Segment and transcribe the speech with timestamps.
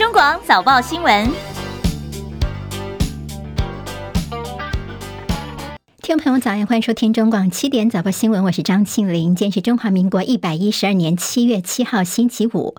[0.00, 1.49] 中广早报新闻。
[6.10, 9.36] 听众朋友早安，欢迎收听中广七点早报新闻，我是张庆玲。
[9.36, 12.74] 今天是中华民国一百一十二年七月七号星期五，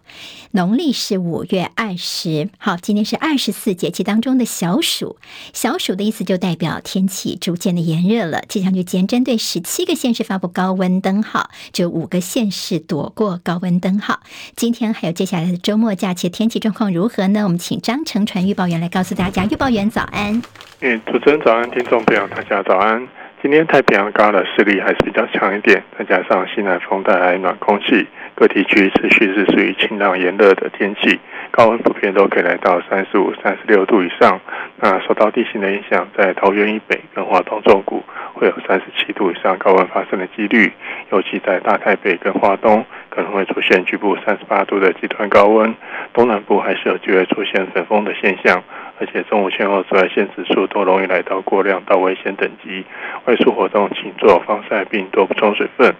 [0.51, 2.49] 农历是五月二十。
[2.57, 5.15] 好，今天是二十四节气当中的小暑。
[5.53, 8.41] 小暑的意思就代表天气逐渐的炎热了。
[8.49, 14.20] 气象局今天针对十七个县市发布高温灯号，就五个县市躲过高温灯号。
[14.57, 17.45] 今天还有接下来的周末假期天气状况如何呢？
[17.45, 19.45] 我们请张成传预报员来告诉大家。
[19.45, 20.41] 预报员早安。
[20.81, 23.07] 嗯，主持人早安，听众朋友大家早安。
[23.41, 28.05] 今天太平洋高的势力还是比较强一点，再加上西南风带来暖空气，
[28.36, 31.20] 各地区持续是属于晴朗炎热的天气，
[31.50, 34.40] 高温普遍都可以来到三十五、三十六度以上。
[34.80, 40.72] 那受到地形的影响，在桃园以北跟花东纵谷会有三十七度以上高温发生的几率，
[41.12, 45.73] 尤其在大台北跟花东可能会出现局部三十八度的极端高温，
[46.14, 48.64] 东南部还是有机会出现粉风的现象。
[49.02, 52.85] 而且中午前后紫外线指数都容易来到过量到危险等级，
[53.25, 55.91] 外出活动请做好防晒并多补充水分。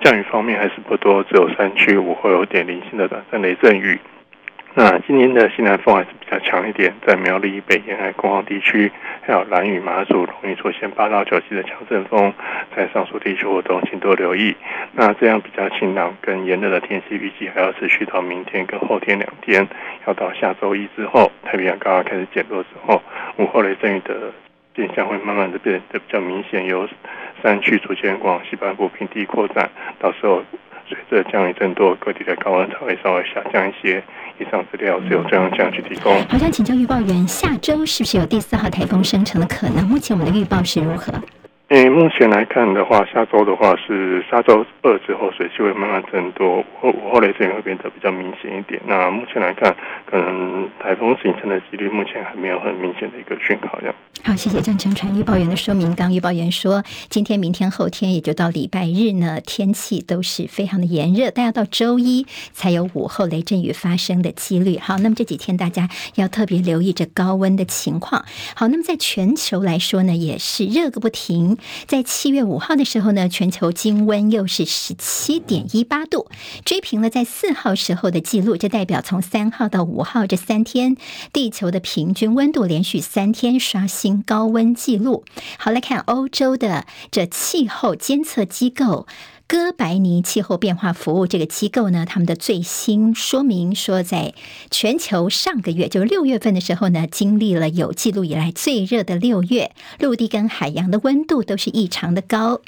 [0.00, 3.96] 降雨方面还是不多，只有山区午后有点零星的短暂雷阵雨。
[4.74, 12.32] 那今年的西南风还是比较强一点，在苗栗北沿海空旷地区，还有兰屿、马祖容易出现八到九级的强阵风，
[12.76, 14.54] 在上述地区活动请多留意。
[14.92, 19.66] 那这样比较晴朗跟炎热的天气，预计还要持续到明天跟后天两天，
[20.06, 23.02] 要到下周一之后，太平洋高压开始减弱之后，
[23.38, 24.32] 午后雷阵雨的
[24.76, 26.88] 现象会慢慢的变得比较明显，由
[27.42, 30.44] 山区逐渐往西半部平地扩展，到时候
[30.88, 34.02] 随着降雨增多，各地的高温才会稍微下降一些。
[34.40, 36.14] 以上资料只有中央气象局提供。
[36.26, 39.84] 好，想请教预报员，下周是不是有第四号台风生成的可能？
[39.84, 41.12] 目前我们的预报是如何？
[41.68, 48.80] 诶，目前来看的话，下周的话是下周二之后，水汽会慢慢增多，午后雷阵雨会变得比较明显一点。
[48.86, 53.78] 那目前来看，可能台风形成的几率目前还没有很明显的一个讯号。
[53.80, 53.94] 这样。
[54.24, 55.94] 好，谢谢郑成传预报员的说明。
[55.94, 64.78] 刚预报员说，今天、明天、后天，也就到礼拜日呢，天气都是非常的炎热，但要到周一才有午后雷阵雨发生的几率。
[64.78, 68.24] 好，那么这几天大家要特别留意着高温的情况。
[68.56, 71.57] 好，那么在全球来说呢，也是热个不停。
[71.86, 76.28] 在七月五号的时候呢，全球经温又是十七点一八度，
[76.64, 78.56] 追平了在四号时候的记录。
[78.56, 80.96] 这代表从三号到五号这三天，
[81.32, 85.24] 地球的平均温度连续三天刷新高温记录。
[85.58, 89.06] 好，来看欧洲的这气候监测机构。
[89.50, 94.34] 哥白尼气候变化服务这个机构呢，他们的最新说明说，在
[94.70, 102.60] 全球上个月，就是六月份的时候呢，经历了有记录以来最热的六月，陆地跟海洋的温度都是异常的高。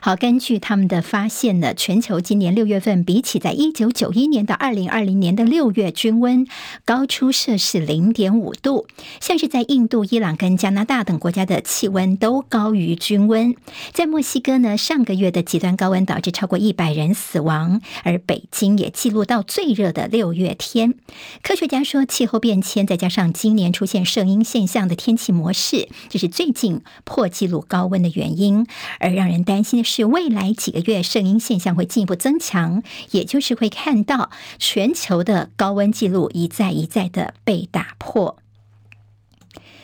[0.00, 6.46] 好，根据他们的发现呢，全球今年六月份比起在一九九一年到二零二零年的六月均温
[6.84, 8.86] 高出摄氏零点五度，
[9.20, 13.56] 像是在印度、伊朗跟加拿大等国家的气温都高于均温。
[13.92, 20.94] 在墨西哥呢，上个月的极端高温导致超过一百人死亡，而北京也记录到最热的六月天。
[21.42, 28.66] 科学家说，气候变迁再加上今年出现圣婴现象的天气模式，这是最近破纪录高温的原因。
[29.00, 38.38] 而让人担心的是，未来几个月圣婴现象会进一步增强，也就是会看到全球的高温纪录一再一再的被打破。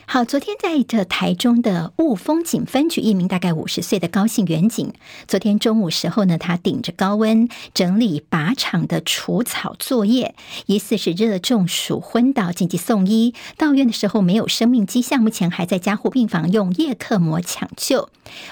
[0.07, 4.93] 好，昨天在这台中的雾峰警分局，一名大概五十岁的高姓远警，
[5.27, 10.35] 昨天中午时候呢，他顶着高温整理靶场的除草作业，
[10.67, 13.35] 疑似是热中暑昏倒，紧急送医。
[13.57, 18.11] 到院的时候没有生命迹象，目前还在加护病房用叶克膜抢救。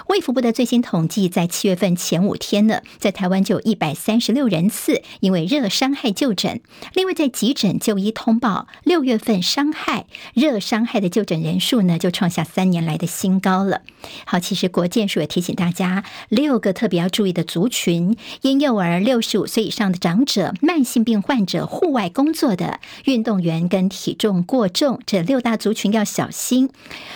[0.08, 6.60] 卫福部的最新统计，在七月份前五天呢，在台湾就有一百三十六人次因为热伤害就诊。
[6.94, 11.41] 另外在急诊就医通报，六月份伤害热伤害的就诊。
[11.42, 13.82] 人数呢就创下三年来的新高了。
[14.24, 26.70] 好，其实国健署也提醒大家，六个特别要注意的族群：婴幼儿、六十五岁以上的长者、慢性病患者、户外工作的运动员跟体重过重这六大族群要小心。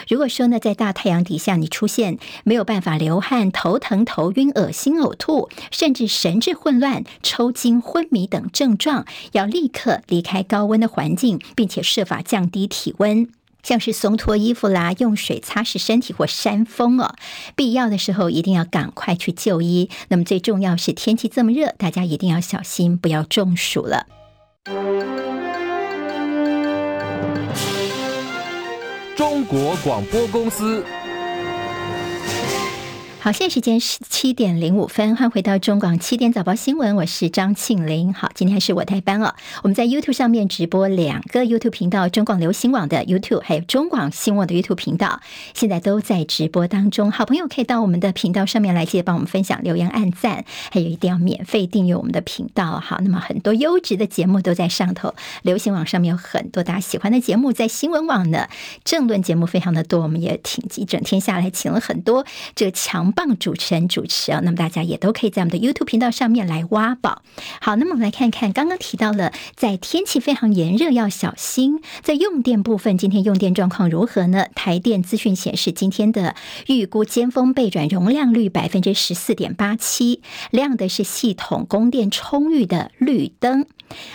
[0.08, 13.28] 如果说呢，在大太阳底下你出现没有办法流汗、头疼、头晕、恶心、呕吐，甚至神志混乱、抽筋、昏迷等症状，要立刻离开高温的环境，并且设法降低体温。
[13.66, 17.16] 像是松脱衣服啦，用水擦拭身体或扇风哦，
[17.56, 19.90] 必要的时候一定要赶快去就医。
[20.06, 24.06] 那么最重要是天气这么热，大家一定要小心，不要中暑了。
[29.16, 30.84] 中国广播公司。
[33.26, 38.14] 好，现在时间是七点零五分，欢迎回到中广七点早报新闻，我是张庆玲。
[38.14, 39.34] 好，今天还是我代班哦。
[39.64, 45.20] 我们在 YouTube 上面直播两个 YouTube 频道，中广流行网的 YouTube，还有中广新闻网的 YouTube 频道，
[45.54, 47.10] 现在都在直播当中。
[47.10, 52.78] 好朋友可以到我们的频道上面来，记得帮我们分享、留言、按赞，还有一定要免费订阅我们的频道。
[52.78, 58.46] 好，那么很多优质的节目都在上头，流行网上面有很多大家喜欢的节目，在新闻网呢，
[58.84, 62.24] 政论节目非常的多，我们也挺一整天下来，请了很多
[62.54, 63.12] 这个强。
[63.16, 67.22] 棒主持人主持啊，那么大家也都可以在我们的 YouTube 频道上面来挖宝。
[67.60, 71.80] 好，那么我们来看看，刚刚提到了，在天气非常炎热要小心。
[72.02, 74.46] 在用电部分，今天用电状况如何呢？
[74.54, 76.36] 台电资讯显示，今天的
[76.66, 80.20] 预估尖峰备转容量率百分之十四点八七，
[80.50, 83.66] 亮的是系统供电充裕的绿灯。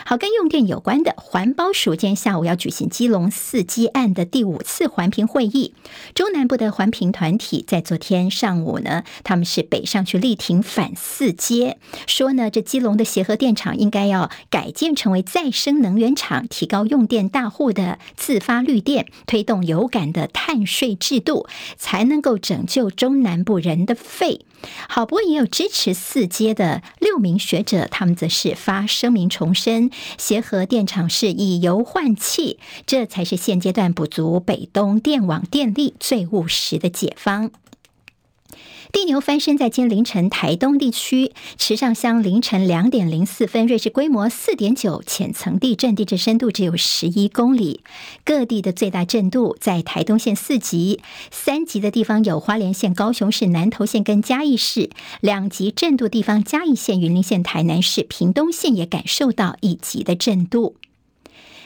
[0.06, 5.74] 好，跟用电有关的环保署今天下午要举行基隆四基案的第五次环评会议。
[6.14, 8.91] 中南部的环评团体在昨天上午呢，
[9.24, 11.78] 他们是北上去力挺反四阶，
[12.08, 21.48] 说呢，这基隆的协和电厂应该要改建成为再生能源厂，提高用电大户的自发绿电，推动有感的碳税制度，
[21.78, 24.42] 才能够拯救中南部人的肺。
[24.88, 29.90] 好，不过也有支持四阶的六名学者，他们则是发声明重申，
[30.20, 37.50] 协和电厂是以油换气，这才是现阶段补足北东电网电力最务实的解方。
[38.92, 47.84] 地牛翻身，在今凌晨台东地区池上乡凌晨两点零四分，瑞士规模四点九浅层地震，地质深度只有十一公里。
[48.26, 51.00] 各地的最大震度在台东县四级，
[51.32, 54.90] 三级的地方有花莲县、高雄市、南投县跟嘉义市；
[55.22, 60.76] 两级震度地方嘉义县、云林县、台南市、屏东县也感受到一级的震度。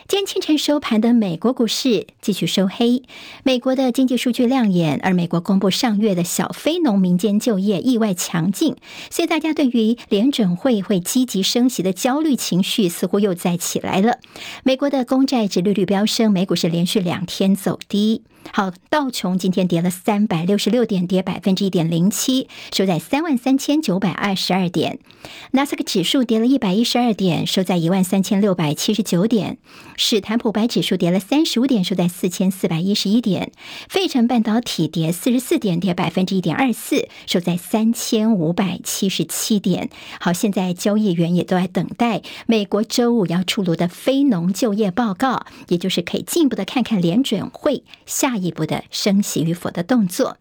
[0.07, 3.01] 今天清晨收盘的美国股市继续收黑，
[3.41, 8.75] 美国的经济数据亮眼，而美国公布上月的小非农民间就业意外强劲，
[9.09, 14.19] 所以大家对于联准会会积极升息的焦虑情绪似乎又再起来了。
[14.63, 18.21] 美国的公债殖利率飙升，美股是连续两天走低。
[18.51, 24.99] 好，道琼今天跌了三百六十六点，跌百分之一点零七，收在三万三千九百二十二点。
[25.51, 29.57] 纳斯克指数跌了一百一十二点，收在一万三千六百七十九点。
[29.97, 33.51] 史坦普白指数跌了三十五点，收在四千四百一十一点。
[33.89, 39.89] 费城半导体跌四十四点，跌百分之一点二四，收在三千五百七十七点。
[40.21, 48.34] 好，现在交易员也都在等待美国周五要出炉的非农就业报告，也就是可以进一步的看看联准会下。
[48.35, 50.37] 下一步的升息与否的动作。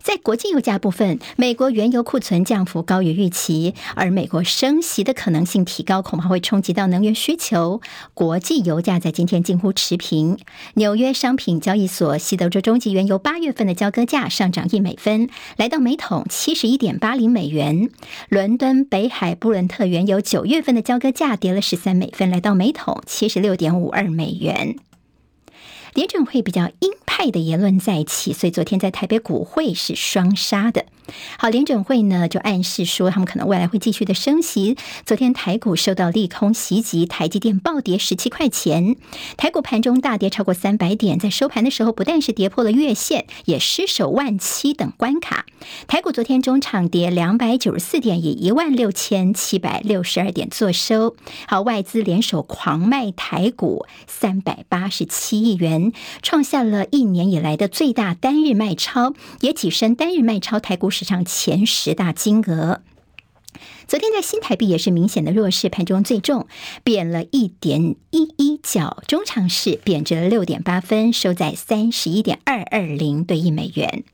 [0.00, 7.80] 在国际油价部分，美国原油库存降幅高于预期，而美国升息的可能性提高，恐怕会冲击到能源需求。
[8.14, 10.38] 国际油价在今天近乎持平。
[10.74, 17.90] 纽约商品交易所西德州中级原油八月份的交割价上涨一美分，来到每桶七十一点八零美元。
[18.28, 24.76] 伦敦北海布伦特原油九月份的交割价跌了十三美分，来到每桶七十六点五二美元。
[25.98, 30.84] 联准会比较鹰派的言论在起，所以昨天在台北股会是双杀的。
[31.38, 34.76] 好，联准会呢就暗示说，他们可能未来会继续的升息。
[35.04, 38.94] 昨天台股受到利空袭击，台积电暴跌十七块钱，
[39.36, 45.46] 台股盘中大跌超过三百点，在收盘的时候不但是跌破了月线，也失守万七等关卡。
[45.88, 51.16] 台股昨天中场跌两百九十四点，以一万六千七百六十二点作收。
[51.48, 55.87] 好，外资联手狂卖台股三百八十七亿元。
[56.22, 62.82] 创下了一年以来的最大单日卖超，也跻身单日卖超台股史上前十大金额。
[63.88, 66.46] 昨天在新台币也是明显的弱势，盘中最重
[66.84, 74.04] 贬了一点一一角，中场是贬值了六点八分，收在三十一点二二零兑一美元。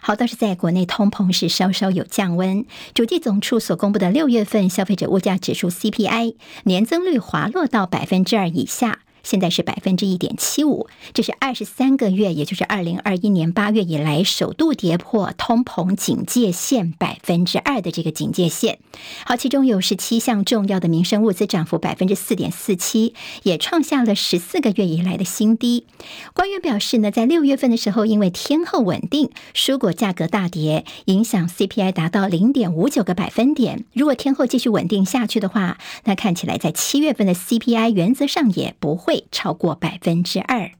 [0.00, 9.00] 好，倒是在国内通膨是稍稍有降温，主计总处所公布的六月份消费者物价指数 CPI 年增率滑落到百分之二以下。
[9.28, 18.78] 现在是百分之一点七五，这是二十三个月，也就是二零二一年八月以来首度跌破通膨警戒线百分之二的这个警戒线。
[19.26, 25.84] 好，其中有十七项重要的民生物资涨幅百分之四点四七，也创下了十四个月以来的新低。
[26.32, 33.84] 官员表示呢，在六月份的时候，因为天候稳定，蔬果价格大跌，影响 CPI 达到零点五九个百分点。
[33.92, 40.70] 如果天候继续稳定下去的话，那看起来在七月份的 CPI 原则上也不会超过百分之二。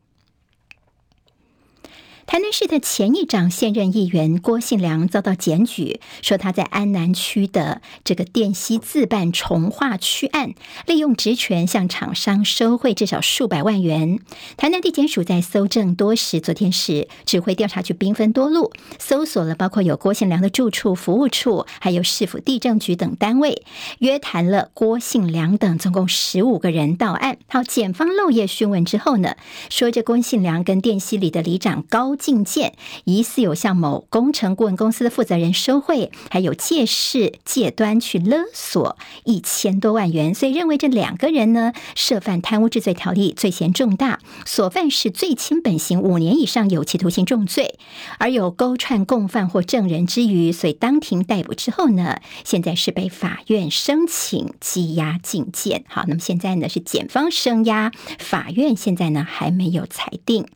[2.28, 10.52] 台南市的前议长、现任议员郭信良遭到检举，说他在安南区的这个电西自办重划区案，
[10.84, 14.18] 利用职权向厂商收贿至少数百万元。
[14.58, 23.62] 台南地检署在搜证多时，昨天是指挥调查局兵分多路，搜索了包括有郭信良的住处、服务处，还有市府地政局等单位，
[24.00, 27.38] 约谈了郭信良等总共十五个人到案。
[27.48, 29.36] 好，检方漏夜讯问之后呢，
[29.70, 47.78] 说这郭信良跟电西里的里长高进健疑似有向某工程顾问公司的负责人收贿，还有借势借端去勒索一千多万元，所以认为这两个人呢涉犯贪污治罪条例，罪嫌重大，所犯是最轻本刑五年以上有期徒刑重罪，
[48.18, 55.84] 而有勾串共犯或证人之余，所以当庭逮捕之后呢，现在是被法院申请羁押禁见。
[55.88, 60.46] 好，那么现在呢是检方声押，法院现在呢还没有裁定。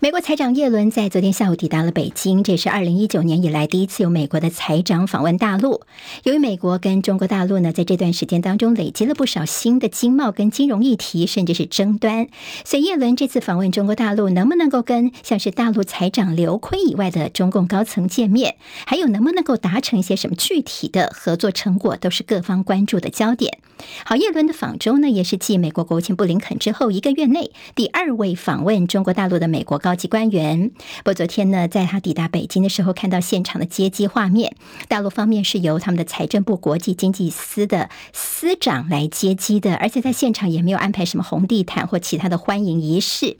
[0.00, 5.80] 美国财长叶伦在昨天下午抵达了北京，这是二零一九年以来第一次有美国的财长访问大陆。
[6.22, 12.28] 由于美国跟中国大陆呢，在这段时间当中累积了不少新的经贸跟金融议题，甚至是争端，
[12.64, 18.54] 所以叶伦这次访问中国大陆，能不能够跟像是大陆财长刘昆以外的中共高层见面，
[18.86, 23.58] 还有能不能够达成一些什么具体的合作成果，都是各方关注的焦点。
[24.04, 30.68] 好，叶伦的访中呢，也是继美国国务卿布林肯之后一个月内第二位访问中国大陆的美国高高级官员。
[30.98, 34.54] 不过昨天呢，在他抵达北京的时候，看到现场的接机画面，
[34.86, 43.38] 大陆方面是由他们的财政部国际经济司的司长来接机的，而且在现场也没有安排什么红地毯或其他的欢迎仪式。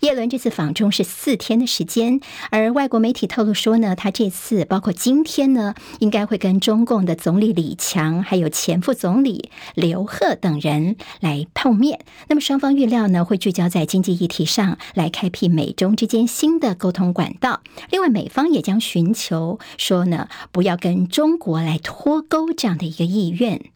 [0.00, 12.00] 叶伦这次访中是四天的时间，而外国媒体透露说呢，他这次包括今天呢，应该会跟中共的总理李强还有前副总理刘鹤等人来碰面。
[12.28, 23.70] 那么双方预料呢，会聚焦在经济议题上来开辟美中之间新的沟通管道，另外美方也将寻求说呢，不要跟中国来脱钩这样的一个意愿。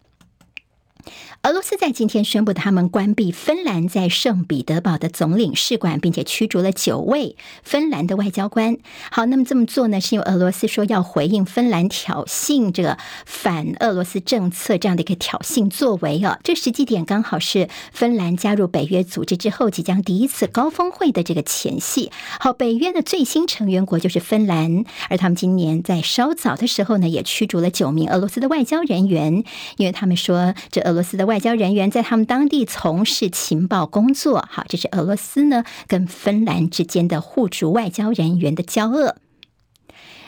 [1.42, 8.78] 俄罗斯在今天宣布，他们关闭芬兰在圣彼得堡的总领事馆，并且驱逐了九位芬兰的外交官。
[9.10, 12.96] 好，那么这么做呢，是因为俄罗斯说要回应芬兰挑衅这个
[13.26, 16.38] 反俄罗斯政策这样的一个挑衅作为哦。
[16.42, 22.10] 这实际点刚好是芬兰加入北约组织之后，即将第一次高峰会的这个前夕。
[22.40, 29.44] 好，北约的最新成员国就是芬兰，而他们今年在稍早的时候呢，也驱逐了九名俄罗斯的外交人员，
[29.76, 31.40] 因为他们说这俄俄罗斯的外。
[31.44, 39.16] 交人员在他们当地从事情报工作，好，这是俄罗斯呢跟芬兰之间的互逐外交人员的交恶。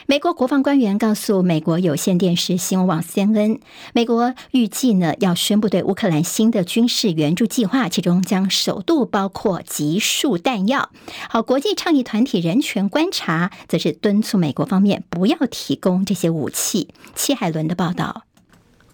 [0.05, 3.61] 美国国防官员告诉美国有线电视新闻网 CNN，
[3.93, 10.91] 美国预计呢要宣布对乌克兰新的军事援助计划，其中将首度包括集束弹药。
[11.29, 16.89] 好，国际倡议团体人权观察则是敦促美国方面不要提供这些武器。
[17.15, 18.26] 戚海伦的报道。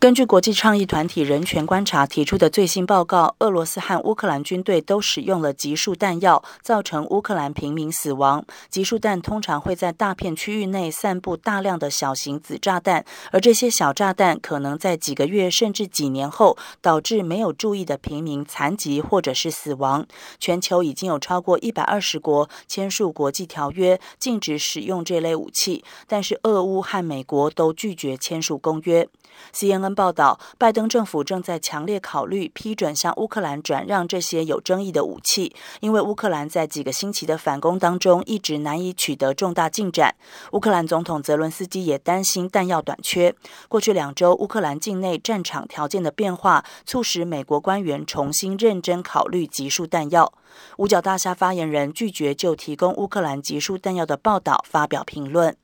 [0.03, 8.45] 根据国际倡议团体人权观察提出的最新报告，俄罗斯和乌克兰军队都使用了集束弹药，造成乌克兰平民死亡。
[8.69, 20.05] 集束弹通常会在大片区域内散布大量的小型子炸弹，而这些小炸弹可能在几个月甚至几年后导致没有注意的平民残疾或者是死亡。
[20.37, 29.07] 全球已经有超过一百二十国签署国际条约，禁止使用这类武器，但是俄乌和美国都拒绝签署公约。
[29.51, 40.15] CNN 报道，拜登政府正在强烈考虑批准向乌克兰转让这些有争议的武器，因为乌克兰在几个星期的反攻当中一直难以取得重大进展。
[40.51, 43.35] 乌克兰总统泽伦斯基也担心弹药短缺。
[43.67, 50.33] 过去两周，乌克兰境内战场条件的变化，促使美国官员重新认真考虑集束弹药。
[50.77, 55.55] 五角大厦发言人拒绝就提供乌克兰集束弹药的报道发表评论。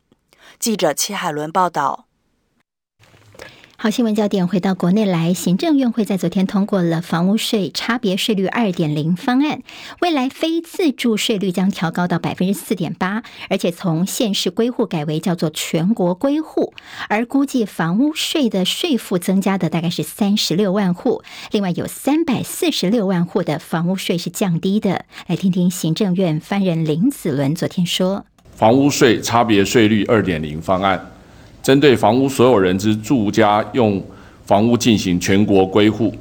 [0.58, 2.09] 记者戚海伦报道。
[3.82, 9.62] 好，新闻焦点回到国内来，行政院会在昨天通过了房屋税差别税率二点零方案，
[10.02, 16.74] 未来非自住税率将调高到百分之四点八，而且从县市归户改为叫做全国归户，
[17.08, 25.06] 而估计房屋税的税负增加的大概是三十六万户，另外有三百四十六万户的房屋税是降低的。
[25.28, 31.14] 来听听行政院发言人林子伦昨天说，房屋税差别税率二点零方案。
[31.62, 34.02] 针对房屋所有人之住家用
[34.46, 36.14] 房屋进行全国归户，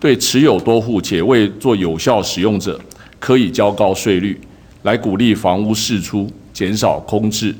[0.00, 2.80] 对持有多户且未做有效使用者，
[3.18, 4.40] 可以较高税率，
[4.82, 7.54] 来鼓励房屋释出，减少空置。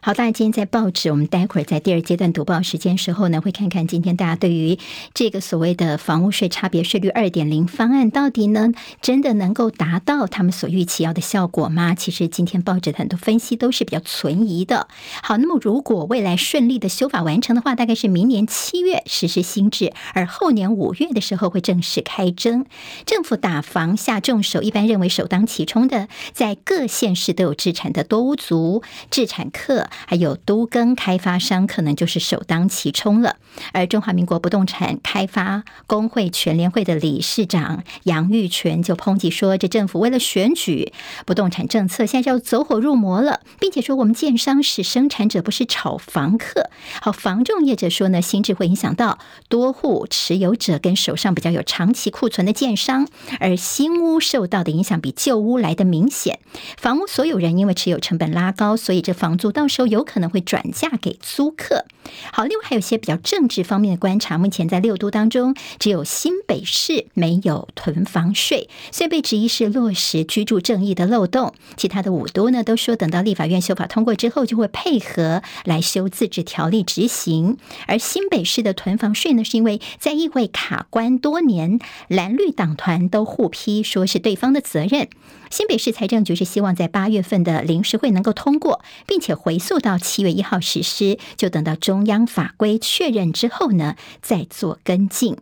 [0.00, 4.78] 好，大家今天在报纸，我们待会儿在第二阶段读报时间时候呢，会看看今天大家对于
[5.14, 11.94] 这个所谓的房屋税差别税率二点零方案，到底呢真的能够达到他们所预期要的效果吗？
[11.94, 14.88] 其实今天报纸的很多分析都是比较存疑的。
[15.22, 22.66] 好，那么如果未来顺利的修法完成的话，大概是明年七月实施新制，而后年五月的时候会正式开征。
[23.06, 29.69] 政府打房下重手，一般认为首当其冲的，在各县市都有置产的多屋族、置产客，
[30.06, 33.36] 还有都更开发商，可能就是首当其冲了。
[33.72, 40.92] 而中华民国不动产开发工会全联会的理事长杨玉泉就抨击说：“这政府为了选举，
[41.26, 46.70] 不动产政策现在要走火入魔了，并且说我们建商是生产者，不是炒房客。”
[47.02, 53.08] 好，房仲业者说呢，新制会影响到多户持有者跟手上比较有长期库存的建商，
[53.40, 56.38] 而新屋受到的影响比旧屋来得明显。
[56.76, 61.84] 房屋所有人因为持有成本拉高，所以这房租到时候有可能会转嫁给租客。
[62.32, 71.52] 好，另外还有一些比较政治方面的观察，目前在六都当中，只有新北市没有囤房税，所以被质疑是落实居住正义的漏洞。
[71.76, 77.58] 其他的五都呢，都说等到立法院修法通过之后，就会配合来修自治条例执行。
[77.86, 85.10] 而新北市的囤房税呢，是因为在议会卡关多年，蓝绿党团都互批，说是对方的责任。
[85.50, 95.36] 新北市财政局是希望在八月份的临时会能够通过，并且回溯到七月一号实施，就等到中央法规确认之后呢，再做跟进。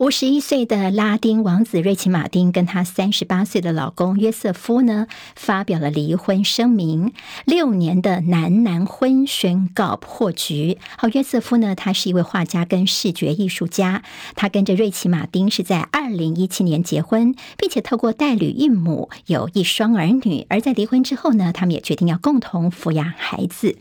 [0.00, 7.12] 五十一岁的拉丁王子瑞奇·马丁跟他三十八岁的老公约瑟夫呢，发表了离婚声明。
[7.44, 10.78] 六年的男男婚宣告破局。
[10.96, 14.02] 好，约瑟夫呢，他是一位画家跟视觉艺术家，
[14.34, 20.46] 他跟着瑞奇·马丁是在二零一七年结婚，并且透过代理孕母有一双儿女。
[20.48, 23.76] 而在离婚之后呢，他们也决定要共同抚养孩子。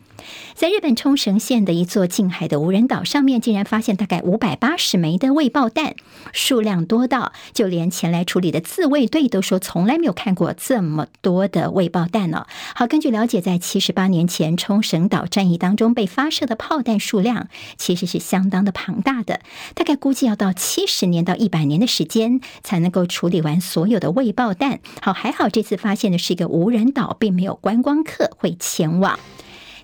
[0.56, 5.96] 在日本冲绳县的一座近海的无人岛上面，竟然发现大概五百八十枚的未爆弹，
[6.34, 12.46] 数量多到就连前来处理的自卫队都说从来没有看过这么多的未爆弹呢。
[12.76, 17.48] 好，根据了解，在七十八年前冲绳岛战役当中被发射的炮弹数量
[17.78, 19.42] 其实是相当的庞大的，
[19.76, 24.80] 大概估计要到七十年到一百年的时间才能够处理完所有的未爆弹。
[25.02, 29.18] 好，还好这次发现的是一个无人岛，并没有观光客会前往。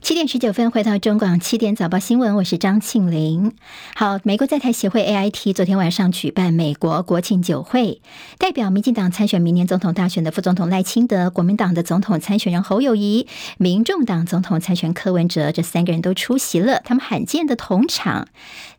[0.05, 3.53] 七点十九分，回到中广七点早报新闻，我是张庆玲。
[3.95, 8.03] 好，美国在台协会 AIT 昨天晚上举办美国国庆酒会，
[8.38, 13.27] 代表民进党参选明年总统大选的副总统赖清德、国民党的总统参选人侯友谊、
[13.58, 18.27] 民众党总统参选柯文哲，这三个人都出席了，他们罕见的同场。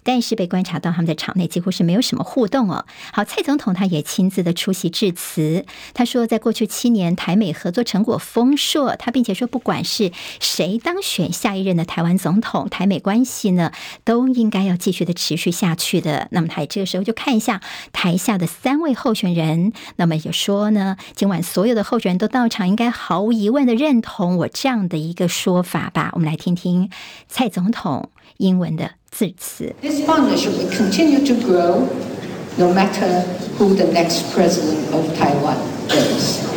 [0.05, 2.87] 但是被观察到，他们在场内几乎是没有什么互动哦。
[3.12, 13.72] 好，蔡总统他也亲自的出席致辞，他说，在过去七年台美合作成果丰硕，他并且说，不管是谁当选选下一任的台湾总统，台美关系呢
[14.05, 16.29] 都应该要继续的持续下去的。
[16.31, 26.11] 那么他这个时候就看一下台下的三位候选人，那么也说呢，今晚所有的候选人都到场，应该毫无疑问的认同我这样的一个说法吧。
[26.12, 26.90] 我们来听听
[27.29, 28.90] 蔡总统英文的。
[29.11, 29.74] 致辞。
[29.81, 31.87] This partnership will continue to grow,
[32.59, 33.24] no matter
[33.57, 35.57] who the next president of Taiwan
[35.88, 36.56] is.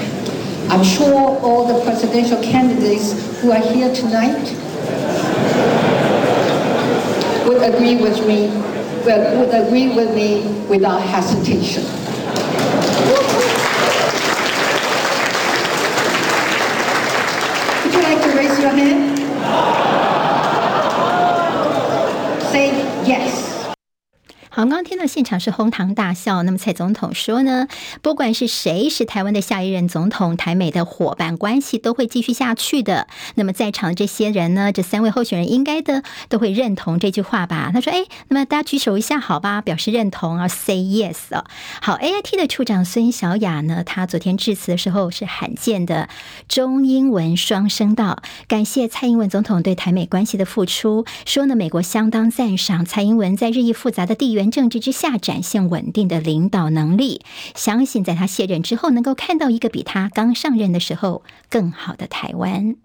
[0.69, 4.53] I'm sure all the presidential candidates who are here tonight
[7.47, 8.49] would agree with me,
[9.03, 11.83] would agree with me without hesitation.
[24.59, 26.43] 好，刚刚听到现场是哄堂大笑。
[26.43, 27.69] 那么蔡总统说呢，
[28.01, 33.07] 不管是谁是台湾的下一任总统，台美的伙伴关系都会继续下去的。
[33.35, 37.71] 那么在场的这些人呢，这三位候选人应该的都会认同这句话吧？
[37.73, 41.45] 他说：“哎，那么大家举手一下，好吧，表示认同啊，say yes 哦。”
[41.81, 46.09] 好，AIT 的处长孙小雅呢，他昨天致辞的时候是罕见的
[46.49, 54.48] 中英文双声道，感谢蔡英文总统对台美关系的付出，说呢，美国相当赞赏蔡英文在日益复杂的地缘。
[54.51, 57.21] 政治之下展现稳定的领导能力，
[57.55, 62.75] 相信在他卸任之后，能够看到一个比他刚上任的时候更好的台湾。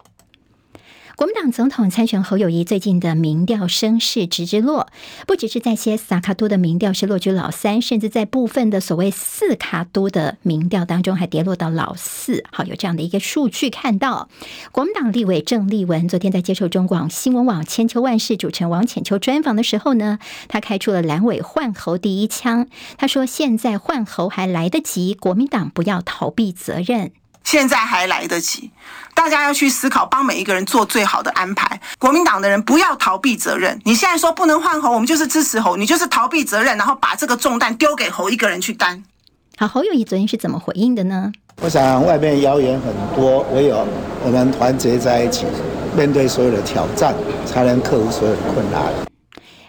[1.17, 4.89] 国民党总统参选侯友谊最近的民调声势直直落，
[5.29, 12.43] 不只是在些萨卡都的民调是落居老三，甚至在部分的所谓四卡都的民调当中还跌落到老四。
[12.51, 14.29] 好，有这样的一个数据看到，
[14.73, 22.67] 国民党立委郑丽文昨天在接受中广新闻网千秋万世主持人王浅秋专访的时候呢，他开出了蓝委换侯第一枪。
[22.99, 27.13] 他说：“现在换侯还来得及，国民党不要逃避责任。”
[27.45, 28.71] 现在还来得及。
[29.15, 31.81] 大家要去思考，帮每一个人做最好的安排。
[32.01, 33.81] 国民党的人不要逃避责任。
[33.85, 39.01] 你现在说不能换侯，我们就是支持侯，你就是逃避责任，然后把这个重担丢给侯一个人去担。
[39.57, 41.31] 好，侯友谊昨天是怎么回应的呢？
[41.61, 43.87] 我想外面谣言很多，唯有
[44.25, 45.47] 我们团结在一起，
[45.97, 47.15] 面对所有的挑战，
[47.47, 48.83] 才能克服所有的困难。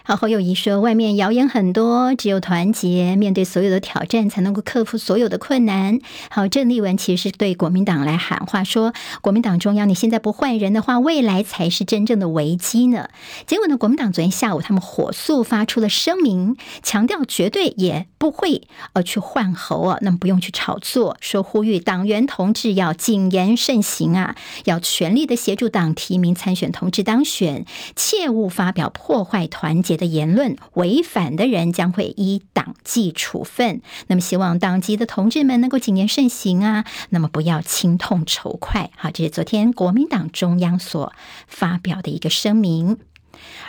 [0.08, 5.98] 好，侯友宜说，外面谣言很多，只有团结，面对所有的挑战，才能够克服所有的困难。
[6.30, 13.08] 好，郑丽文其实是对国民党来喊话，说国民党中央，你现在不换人的话，未来才是真正的危机呢。
[13.48, 27.66] 结果呢，国民党昨天下午他们火速发出了声明，强调绝对也不会呃去换侯啊，那么不用去炒作，说呼吁党员同志要谨言慎行啊，要全力的协助党提名参选同志当选，
[27.96, 33.80] 切勿发表破坏团结的言论，违反的人将会依党纪处分。
[34.08, 38.90] 那么，希望党籍的同志们能够谨言慎行啊，那么不要轻痛仇快。
[38.96, 41.12] 好，这是昨天国民党中央所
[41.46, 42.98] 发表的一个声明。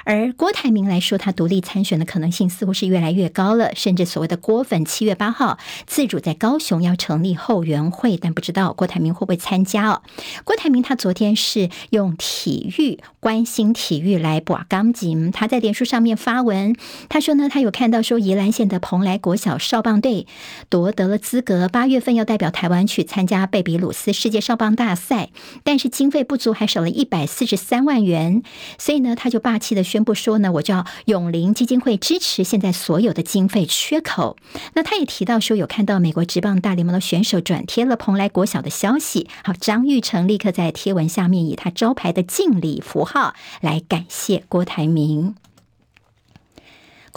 [0.07, 3.75] 而郭台铭来说，他独立参选的可能性似乎是越来越高了。
[3.75, 10.01] 甚至所谓的郭粉，七月八号自主在高雄要成立后援会，但不知道郭台铭会不会参加哦。
[10.45, 16.73] 郭台铭他昨天是用体育关心体育来拔钢筋，他在脸书上面发文，
[17.09, 20.25] 他说呢，他有看到说宜兰县的蓬莱国小少棒队
[20.69, 25.31] 夺得了资格，八月份要代表台湾去参加贝比鲁斯世界少棒大赛，
[25.65, 28.41] 但是经费不足，还少了一百四十三万元，
[28.77, 34.37] 所以呢，他就霸气的宣先不说呢，我叫永林基金会支持现在所有的经费缺口。
[34.75, 39.27] 那他也提到说，有看到美国职棒大联盟的选手转贴了蓬莱国小的消息。
[39.43, 45.33] 好，张玉成立刻在贴文下面以他招牌的敬礼符号来感谢郭台铭。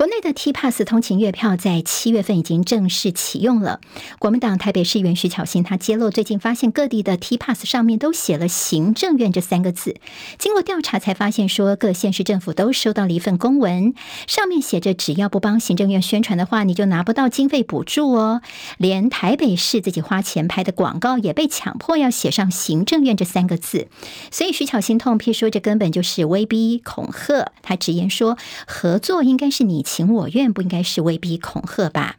[0.00, 3.80] 国内的 T-Pass 通勤月票在七月份已经正式启用了。
[4.18, 9.96] 国民党台北市议员徐巧芯他揭露，最近发现各地的 T-Pass 上面都写了“行政院”这三个字。
[10.38, 13.92] 经过调查才发现，说各县市政府都收到了一份公文，
[14.26, 18.40] 上面写着只要不帮行政院宣传的话，你就拿不到经费补助哦。
[18.78, 23.88] 连台北市自己花钱拍的广告也被强迫要写上“行政院”这三个字。
[24.30, 27.52] 所以徐巧芯痛批说，这根本就是威逼恐吓。
[27.60, 29.84] 他直言说，合作应该是你。
[29.90, 32.16] 情我愿，不应该是威逼恐吓吧？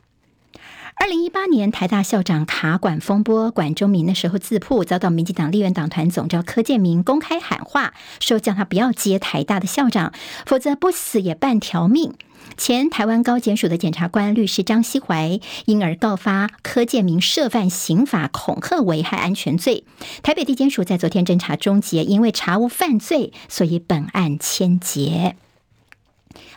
[0.96, 10.12] 二零一八年台大校长卡管风波，管中闵的时候自曝，遭到民进党立院党团总召柯建明公开喊话，说叫他不要接台大的校长，
[10.46, 12.14] 否则不死也半条命。
[12.58, 19.86] 前台湾高检署的检察官律师张西怀，因而告发柯建明涉犯刑法恐吓危害安全罪。
[20.22, 25.38] 台北地检署在昨天侦查终结，因为查无犯罪，所以本案签结。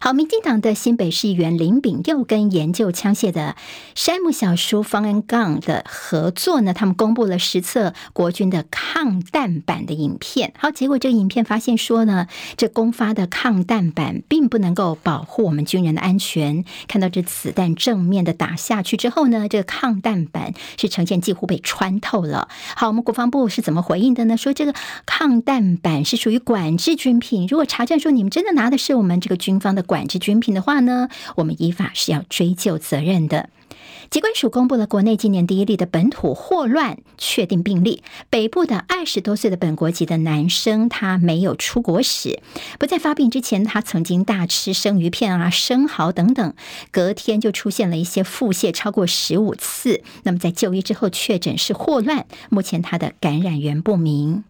[0.05, 3.57] 好，民进党的新北市议员林炳佑跟研究枪械的
[3.95, 10.53] 山姆小叔方恩杠的合作呢，他们公布了实测国军的抗弹板的影片。
[10.59, 12.27] 好，结果这个影片发现说呢，
[12.59, 16.67] 这公发的抗弹板并不能够保护我们军人的安全。
[16.87, 22.51] 看到这子弹正面的打下去之后呢，这个抗弹板是呈现几乎被穿透了。
[22.77, 24.37] 好，我们国防部是怎么回应的呢？
[24.37, 24.75] 说这个
[25.07, 33.49] 抗弹板是属于管制军品，如果查证说你们真的拿的是我们这个军方的管管制军品的话呢，我们依法是要追究责任的。
[34.11, 42.41] 疾管署公布了国内今年第一例的本土霍乱确定病例，北部的二十多岁的本国籍的男生，他没有出国史，
[42.81, 46.55] 不在发病之前，他曾经大吃生鱼片啊、生蚝等等，
[46.91, 54.43] 隔天就出现了一些腹泻超过十五次，那么在就医之后确诊是霍乱，目前他的感染源不明。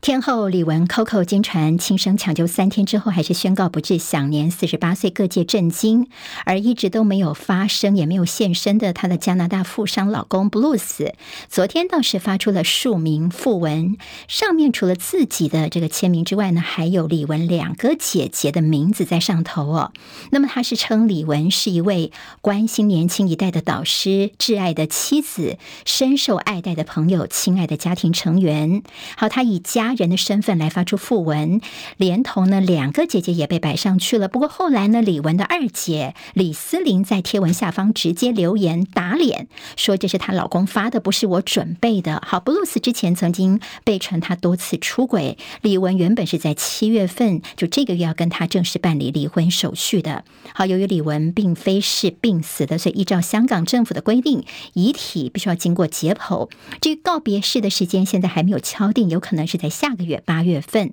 [0.00, 6.08] 天后李玟 Coco 经传轻生抢救三天之后，还是宣告不治，享年四十八岁，各界震惊。
[6.44, 11.12] 而一直都没有发声，也没有现身的她的加拿大富商老公 Blues，
[11.48, 13.96] 昨天倒是发出了署名訃文，
[14.28, 19.92] 上面除了自己的这个签名之外呢，还有李玟两个姐姐的名字在上头哦。
[20.30, 28.84] 那么他是称李玟是一位关心年轻一代的导师、挚爱的妻子、深受爱戴的朋友、亲爱的家庭成员。
[29.16, 29.87] 好，他以家。
[29.94, 31.60] 人的身份来发出讣文，
[31.96, 34.28] 连同呢两个姐姐也被摆上去了。
[34.28, 42.20] 不过后来呢，李玟的二姐李思玲在贴文下方直接留言打脸，说这是她老公发的，不是我准备的。
[42.26, 50.24] 好，布鲁斯之前曾经被传他多次出轨，李玟原本是在七月份就这个月要跟他正式办理离婚手续的。
[50.52, 56.50] 好，由于李玟并非是病死的，所以依照香港政府的规定，遗体必须要经过解剖。
[56.80, 59.68] 至于告别式的时间，现在还没有敲定，有可能是在。
[59.78, 60.92] 下个月八月份。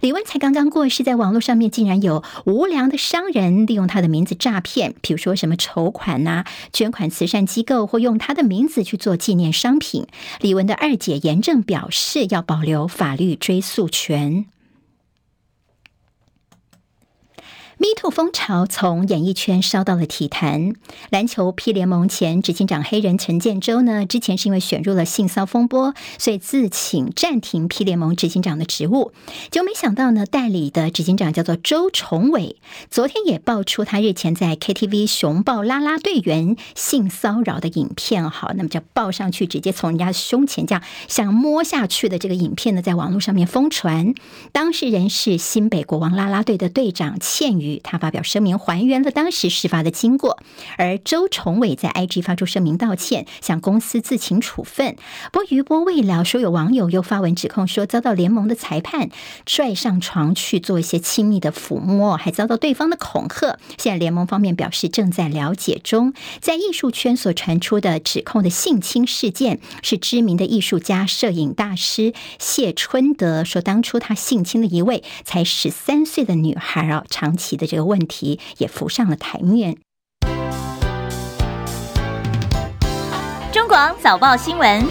[0.00, 10.06] 李文才刚刚过世，在网络上面竟然有无良的商人利用他的名字诈骗，比如说什么筹款呐、捐款慈善机构，或用他的名字去做纪念商品。
[10.40, 14.46] 李文的二姐严正表示，要保留法律追诉权。
[17.82, 20.74] MeToo 风潮从演艺圈烧到了体坛，
[21.10, 29.10] 篮球 P 联盟前执行长黑人陈建州呢，之前是因为卷入了性骚风波，所以自请暂停 P 联盟执行长的职务。
[29.50, 32.54] 就没想到呢，代理的执行长叫做周崇伟，
[32.88, 38.30] 昨天也爆出他日前在 KTV 熊抱啦啦队员性骚扰的影片。
[38.30, 44.14] 好，那么就抱上去，直接从人家胸前这样想摸下去的这个影片呢，在网络上面疯传。
[44.52, 47.71] 当事人是新北国王啦啦队的队长倩瑜。
[47.82, 50.38] 他发表声明还原了当时事发的经过，
[50.76, 54.96] 而周崇伟在 IG 发出声明道歉，向公司自请处分。
[55.32, 59.10] 不过余波未了，说有网友又发文指控说遭到联盟的裁判
[59.46, 63.58] 拽上床去做一些亲密的抚摸，还遭到对方的恐吓。
[63.78, 66.12] 现在联盟方面表示正在了解中。
[66.40, 77.62] 在艺术圈所传出的指控的性侵事件，是知名的艺术家、摄影大师谢春德说，当初他性侵了一位才十三岁的女孩啊，长期的。
[77.62, 79.78] 的这个问题也浮上了台面。
[83.52, 84.84] 中广早报新闻，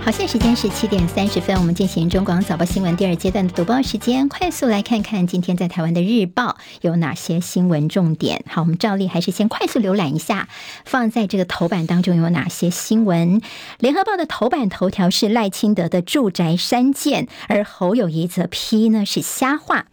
[0.00, 8.42] 好，现在时间是七点三十分，我们进行中广早报新闻第二阶段的读报时间，快速来看看今天在台湾的日报有哪些新闻重点。
[8.48, 10.48] 好，我们照例还是先快速浏览一下，
[10.86, 13.42] 放在这个头版当中有哪些新闻。
[13.80, 19.86] 联合报的头版头条是赖清德的住宅三件，而侯友谊则批呢是瞎话。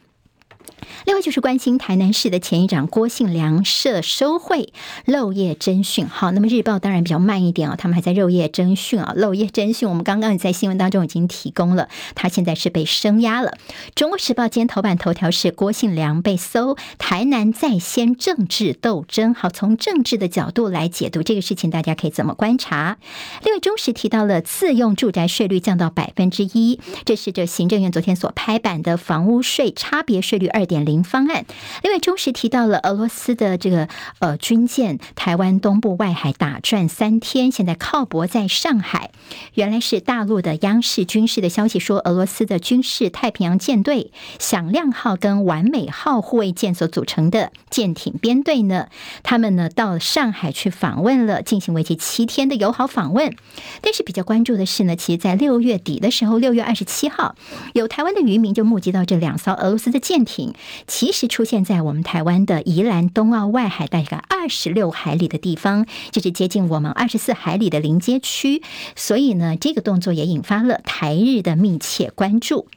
[1.06, 4.74] 另外就是关心台南市的前议长郭信良涉收贿
[5.06, 6.08] 漏夜侦讯。
[6.08, 9.88] 好，那么日报当然比较慢一点哦，他们还在漏夜侦讯啊，漏夜侦讯。
[9.88, 13.58] 我们刚刚也在新闻当中已经提供了，他现在是被声押了。
[13.95, 19.34] 中国时报今天头版头条是郭信良被搜，台南在先政治斗争。
[19.34, 22.98] 好，从政治的角度来解读这个事情，大家可以怎么观察？
[23.43, 30.75] 另外中时提到了自用住宅税率降到百分之一，这是这行政院昨天所拍板的房屋税差别税率二点。
[30.76, 31.46] 点零方案。
[31.84, 33.88] 另外，中时提到了俄罗斯的这个
[34.20, 39.12] 呃军舰，台湾东部外海打转三天，现在靠泊在上海。
[39.54, 48.90] 原来是大陆的央视军事的消息说，俄罗斯的军事太平洋舰队“响亮号”跟“完美号”护卫舰所组成的舰艇编队呢，
[49.24, 53.34] 他们呢到上海去访问了，进行为期七天的友好访问。
[53.82, 57.36] 但是比较关注的是呢，其实，在六月底的时候，六月二十七号，
[57.74, 60.54] 有台湾的渔民就目击到这两艘俄罗斯的舰艇。
[60.88, 68.62] 其实出现在我们台湾的宜兰东澳外海大概二十六海里的地方，就是接近我们二十四海里的临街区，
[68.95, 72.67] 所以呢，这个动作也引发了台日的密切关注。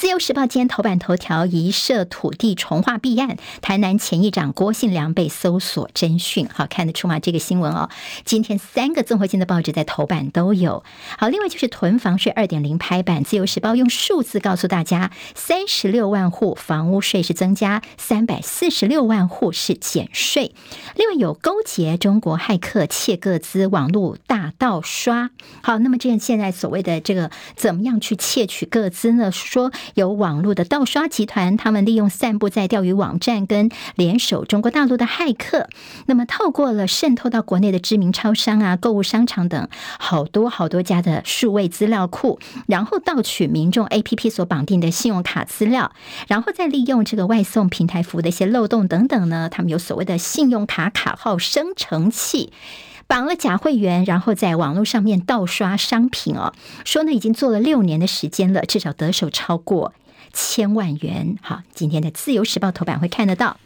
[0.00, 6.48] 自由时报今天头版头条：疑涉土地重划弊案，台南前议长郭信良被搜索侦讯。
[6.50, 7.20] 好，看得出吗？
[7.20, 7.90] 这个新闻哦，
[8.24, 10.82] 今天三个综合性的报纸在头版都有。
[11.18, 20.54] 好，另外就是囤房税二点零拍板，自由时报用数字告诉大家，三十六万户房屋税是增加，三百四十六万户是减税。
[20.96, 25.28] 另外有勾结中国骇客窃个资，网络大盗刷。
[25.62, 29.30] 好，那么这现在所谓的这个怎么样去窃取个资呢？
[29.30, 29.70] 说。
[29.94, 35.68] 有网络的盗刷集团，他们利用散布在钓鱼网站跟联手中国大陆的骇客，
[36.06, 45.92] 那么透过了渗透到国内的知名超商啊、购物商场等好多好多家的数位资料库，然后盗取民众 APP 所绑定的信用卡资料，
[46.28, 52.52] 然后再利用这个外送平台服务的一些漏洞等等呢，他们有所谓的信用卡卡号生成器。
[53.10, 59.92] 绑了假会员，然后在网络上面盗刷商品哦，说呢已经做了六年的时间了，至少得手超过
[60.32, 61.36] 千万元。
[61.42, 63.56] 好，今天的自由时报头版会看得到。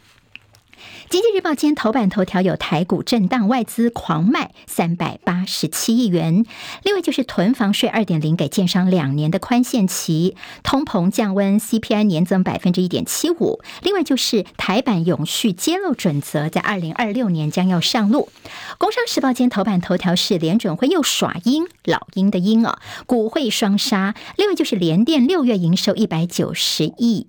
[1.07, 6.45] 经济日报今天头版头条有台股震荡，外资狂卖三百八十七亿元。
[6.83, 13.61] 另外就是囤房税二点零给建商两年的宽限期，通膨降温，CPI 年增百分之一点七五。
[13.83, 18.29] 另外就是台版永续揭露准则，在二零二六年将要上路。
[18.79, 24.15] 工商时报今天头版头条是联准会又耍鹰，老鹰的鹰啊，股汇双杀。
[24.37, 27.27] 另外就是联电六月营收一百九十亿。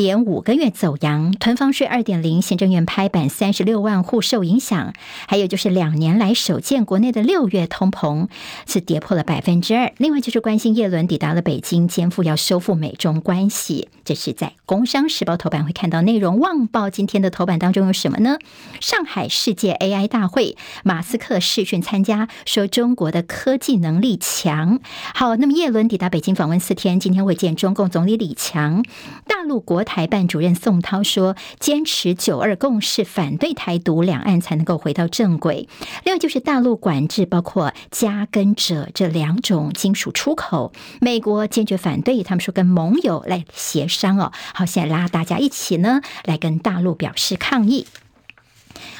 [0.00, 4.94] 连五个月走阳，囤房税二点零，行政院拍板三十六万户受影响。
[5.28, 8.28] 还有就是两年来首见国内的六月通膨
[8.66, 9.92] 是跌破了百分之二。
[9.98, 13.90] 另外就是关心叶伦抵达了北京，肩负要修复美中关系。
[14.02, 16.36] 这是在《工商时报》头版会看到内容。
[16.38, 18.38] 《旺报》今天的头版当中有什么呢？
[18.80, 24.80] 上海世界 AI 大会，马斯克视讯参加，说中国的科技能力强。
[25.14, 28.82] 好，那么叶伦抵达北京访问四天，今天会见中共总理李强。
[29.26, 35.68] 大陆国台办主任宋涛说：“坚持九二共识，反对台独，两岸才能够回到正轨。”
[36.06, 44.30] 另外就是大陆管制包括加跟者这两种金属出口，美国坚决反对，他们说跟盟友来协商哦。
[44.54, 47.88] 好，现在拉大家一起呢，来跟大陆表示抗议。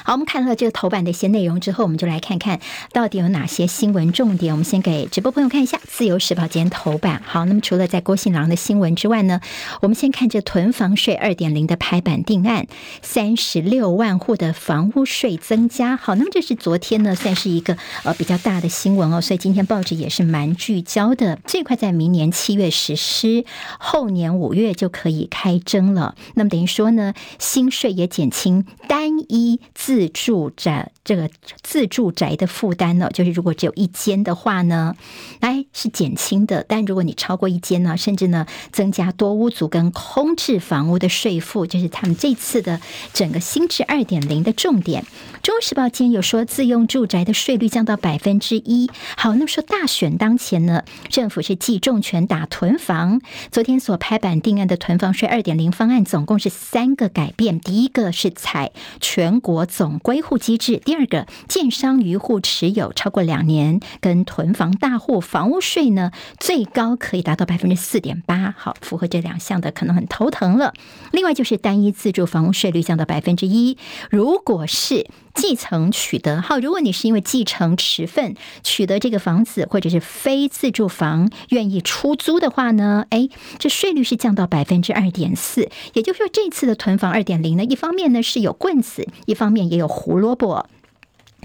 [0.03, 2.59] 好，我们看了这个头版的一些内容之后，我们就来看看
[2.91, 4.53] 到底有哪些新闻重点。
[4.53, 7.21] 我们先给直播朋友看一下《自由时报》今天头版。
[7.25, 9.41] 好，那么除了在郭信郎的新闻之外呢，
[9.81, 12.67] 我们先看这囤房税二点零的拍板定案，
[13.01, 15.95] 三十六万户的房屋税增加。
[15.95, 21.39] 好，那么这是昨天呢，算是一个呃比较大的新闻哦，所以今天报纸也是蛮聚焦的。
[21.45, 23.45] 这块在明年七月实施，
[23.79, 26.15] 后年五月就可以开征了。
[26.35, 29.59] 那么等于说呢，新税也减轻单一
[29.91, 31.29] 自住宅这个
[31.61, 34.95] 自住宅的负担呢，就是如果只有一间的话呢，
[35.41, 42.79] 来是减轻的；但如果你超过一间呢，甚至呢增加多屋组跟空置房屋的税负，就是他们这次的
[43.11, 45.03] 整个新制二点零的重点。
[45.43, 48.89] 中时报今天有说，自用住宅的税率降到百分之一。
[49.17, 53.19] 好，那么说大选当前呢，政府是继重拳打囤房，
[53.51, 57.59] 昨天所拍板定案的囤房税二点零方案，总共是三个改变。
[57.59, 68.53] 第一个是采全国总总归户机制，第二个，建商余户持有超过两年跟囤房大户房屋税呢，最高可以达到百分之四点八。
[68.55, 70.75] 好，符合这两项的可能很头疼了。
[71.11, 73.79] 另外就是单一自住房屋税率降到百分之一，
[74.11, 85.69] 如果是继承取得，好，如果你是因为继承持分取得这个房子，或者是非自住房愿意出租的话呢，哎，这税率是降到百分之二点四。
[85.93, 90.67] 也就是说，这次的囤房二点零呢，一方面呢是有棍子，一方面也有胡萝卜。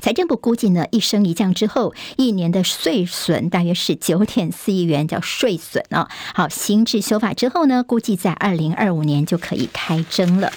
[0.02, 6.08] 财政部估计呢，一升一降之后，一年的税损大约是九点四亿元，叫税损啊。
[6.34, 10.52] 好，新制修法之后呢，估计在二零二五年就可以开征了。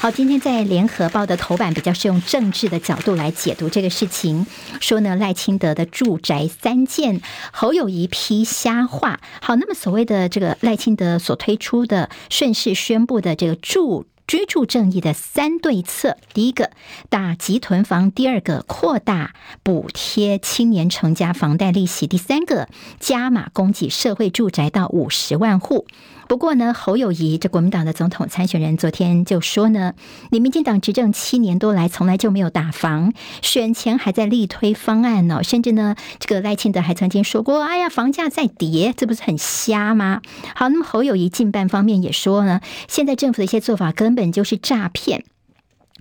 [0.00, 4.46] 好，今天在联合报的头版比较是用政治的角度来解读这个事情，
[4.80, 7.20] 说呢赖清德的住宅三件，
[7.52, 9.18] 侯友宜批瞎话。
[9.42, 14.06] 好，那么所谓的这个赖清德所推出的顺势宣布的这个住。
[14.28, 16.70] 居住正义的三对策：第一个，
[17.08, 19.32] 打击囤房；第二个，扩大
[19.62, 22.68] 补贴青年成家房贷利息；第三个，
[23.00, 25.86] 加码供给社会住宅到五十万户。
[26.28, 29.94] 不过呢，侯友谊这国民党的总统参选人昨天就说呢，
[30.30, 40.20] 你民进党执政七年多来从来就没有打房，选前还在力推方案呢，甚至呢，这个赖清德还曾经说过，哎呀，房价在跌，这不是很瞎吗？
[40.54, 45.24] 好，那么侯友谊近办方面也说呢，现在政府的一些做法根本就是诈骗。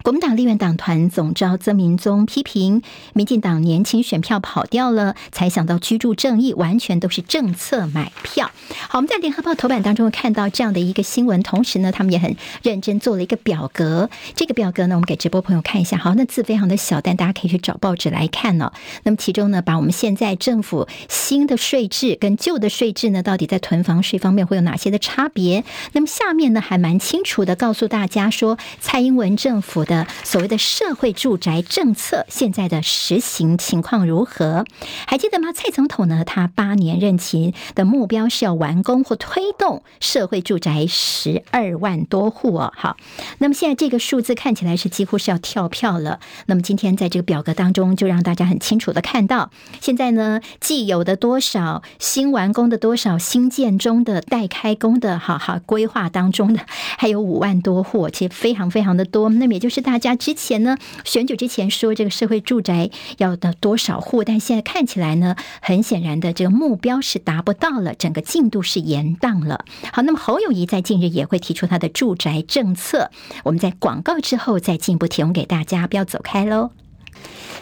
[0.08, 8.50] 国民党立院党团总召曾明宗批评民进党年轻选票跑掉了，才想到居住正义，完全都是政策买票。
[8.88, 14.10] 好，我们在联合报头版当中看到这样的一个新闻，同时呢，他们也很认真做了一个表格。
[14.34, 15.98] 这个表格呢，我们给直播朋友看一下。
[15.98, 18.72] 好，那字非常的小，但大家可以去找报纸来看哦。
[19.04, 25.65] 那么其中呢，把我们现在政府新的税制跟旧的税制呢，到底在囤房税方面会有哪些的差别？
[25.91, 34.66] 那么下面呢，还蛮清楚的告诉大家说，蔡英文政府的所谓的社会住宅政策现在的实行情况如何？
[35.08, 35.54] 还记得吗？
[35.54, 42.74] 蔡总统呢，他八年任期的目标是要完工或推动社会住宅十二万多户哦。
[42.76, 42.98] 好，
[43.38, 46.20] 那么现在这个数字看起来是几乎是要跳票了。
[46.48, 56.60] 那么今天在这个表格当中，就让大家很清楚的看到，现在呢，既有的多少，新完工的多少，新建中的待开工的，好好规划当中的，
[56.98, 59.30] 还有五万多户，其实非常非常的多。
[59.30, 59.77] 那么也就是。
[59.78, 69.66] 是大家之前呢，选举之前说这个社会住宅要的多少户，但现在看起来呢，很显然的这个目标是达不到了，整个进度是延宕了。
[69.94, 73.12] 好，那么侯友谊在近日也会提出他的住宅政策，
[73.44, 76.72] 我们在广告之后再进一步提供给大家，不要走开喽。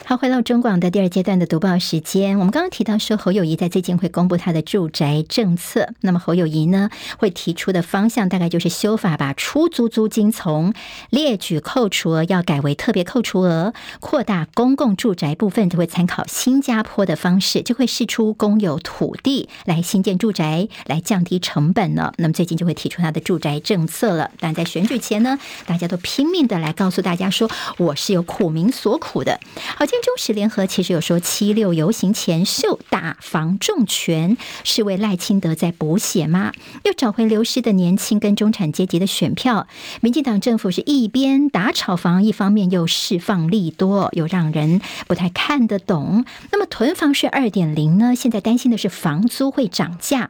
[0.08, 2.38] 好，回到中广的第二阶段的读报时间。
[2.38, 5.90] 我们刚刚提到说，侯友谊在最近会公布他的住宅政策。
[6.02, 10.76] 那么侯友谊呢，会提出的方向大概就是修法，把出租租金从
[11.10, 22.14] 列举扣除额要改为特别扣除额，扩大公共住宅部分，就会参考新加坡的方式，就会释出公有土地来新建住宅，来降低成本呢。
[22.18, 24.30] 那么最近就会提出他的住宅政策了。
[24.40, 29.40] 但在选举前呢，大家都拼命的来告诉大家说，我是有苦民所苦的。
[29.78, 29.86] 好。
[30.06, 36.52] 中时联合其实有说，七六游行前秀打房重拳，是为赖清德在补血吗？
[36.84, 39.68] 又找回流失的年轻跟中产阶级的选票。
[40.02, 46.26] 民进党政府是一边打炒房，一方面又释放利多，又让人不太看得懂。
[46.52, 48.14] 那么囤房税二点零呢？
[48.16, 50.30] 现在担心的是房租会涨价。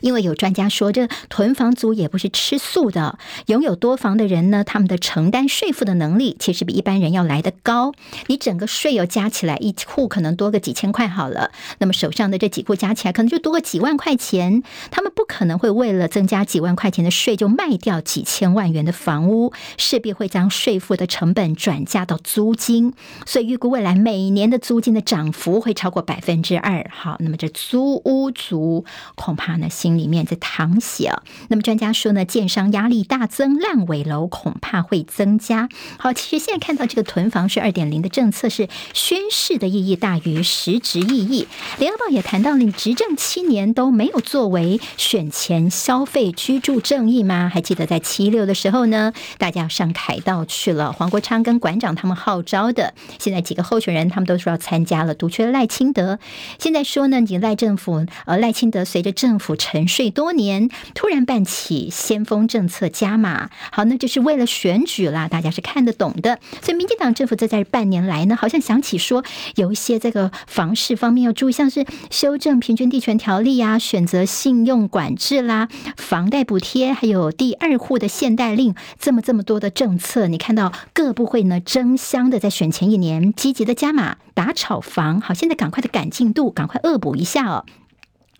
[0.00, 3.18] 因为有专家说，这囤房族也不是吃素的。
[3.46, 7.92] 拥有多房的人呢，他们的承担税负的能力其实比一般人要来得高。
[8.26, 11.50] 你整个税又加起来，一户可能多个几千块好了。
[11.78, 14.62] 那么手上的这几户加起来，可能就多个几万块钱。
[14.90, 22.92] 他们不可能会为了增加几万块钱的税，就卖掉几千万元的房屋，势必会将税负的成本转嫁到租金。
[23.26, 26.90] 所以预估未来每年的租金的涨幅会超过百分之二。
[26.92, 28.84] 好，那么这租屋族
[29.14, 31.12] 恐怕呢，里面在淌血，
[31.48, 35.68] 那么专家说呢，建商压力大增，烂尾楼恐怕会增加。
[35.98, 41.46] 好，其实现在看到这个囤房税二点零的政策是宣示的意义大于实质意义。
[41.78, 47.50] 联合报也谈到了，你执政七年都没有作为，选前消费居住正义吗？
[47.52, 56.18] 还记得在七六的时候呢，大家要上凯道去了，黄国昌跟馆长他们号召的，现在几个候选人他们都说要参加了，独缺赖清德。
[56.58, 59.73] 现在说呢，你赖政府呃赖清德随着政府成。
[59.74, 66.38] 沉睡多年，突然办起先锋政策加码，好，那就是为了选举啦，大家是看得懂的。
[66.62, 69.24] 所以，民进党政府在这半年来呢，好像想起说
[69.56, 87.66] 有一些这个房市方面要注意，像是修正平均地权条例啊，选择信用管制啦，房贷补贴，还有第二户的限贷令，这么这么多的政策，你看到各部会呢争相的在选前一年积极的加码打炒房，好，现在赶快的赶进度，赶快恶补一下哦。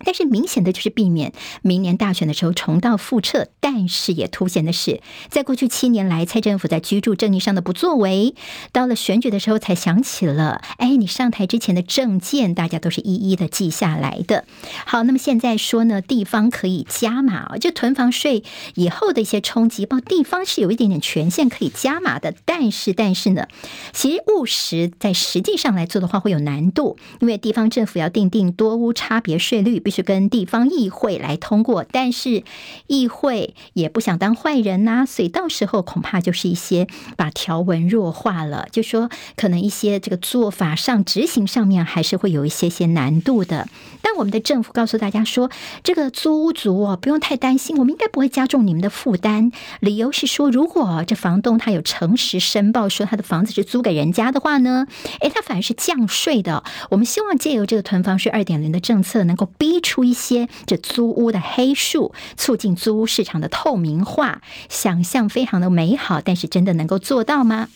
[0.05, 1.33] 但是明显的就是避免
[1.63, 8.35] 明年大选的时候重蹈覆辙，但是也凸显的是，在过去七年来，蔡政府在居住正义上的不作为，
[8.73, 14.45] 到了选举的时候才想起了，哎，你上台之前的政见，大家都是一一的记下来的。
[14.87, 18.43] 好，那么现在说呢，地方可以加码，就囤房税
[18.75, 23.47] 以后的一些冲击，包地方是有一点点权限可以加码的，但是但是呢，
[23.93, 32.43] 其实务实在实际上来做的话会有难度，因为地方政府要定定多屋差别税率，必须跟地方议会来通过，但是
[32.89, 43.69] 议会也不想当坏人呐、所以到时候恐怕就是一些把条文弱化了，就说可能一些这个做法上执行上面还是会有一些些难度的。
[44.03, 45.51] 但我们的政府告诉大家说，
[45.83, 49.53] 这个租屋族哦，不用太担心，我们应该不会加重你们的负担。
[49.81, 54.87] 理由是说，如果这房东他有诚实申报说他的房子是租给人家的话呢，
[55.21, 56.65] 诶，他反而是降税的。
[56.91, 59.74] 我们希望借由这个囤房税二点零的政策，能够逼。
[59.75, 67.69] 逼出一些这租屋的黑数，促进租屋市场的透明化，想象非常的美好，但是真的能够做到吗？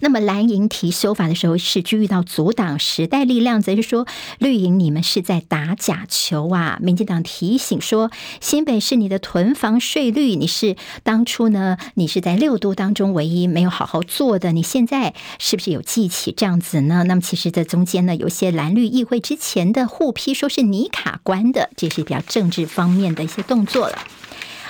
[0.00, 4.06] 那么蓝营提修法的时候，是遇到阻挡；时代力量则是说
[4.38, 6.78] 绿营你们是在打假球啊！
[6.80, 8.10] 民进党提醒说，
[8.40, 17.04] 新北市你的囤房税率，你是当初呢，你是在六都当中唯一没有好好做的，你现在是不是有记起这样子呢？
[17.04, 23.98] 那么其实这中间呢，有些蓝绿议会之前的互批，说是你卡关的，这是比较政治方面的一些动作了。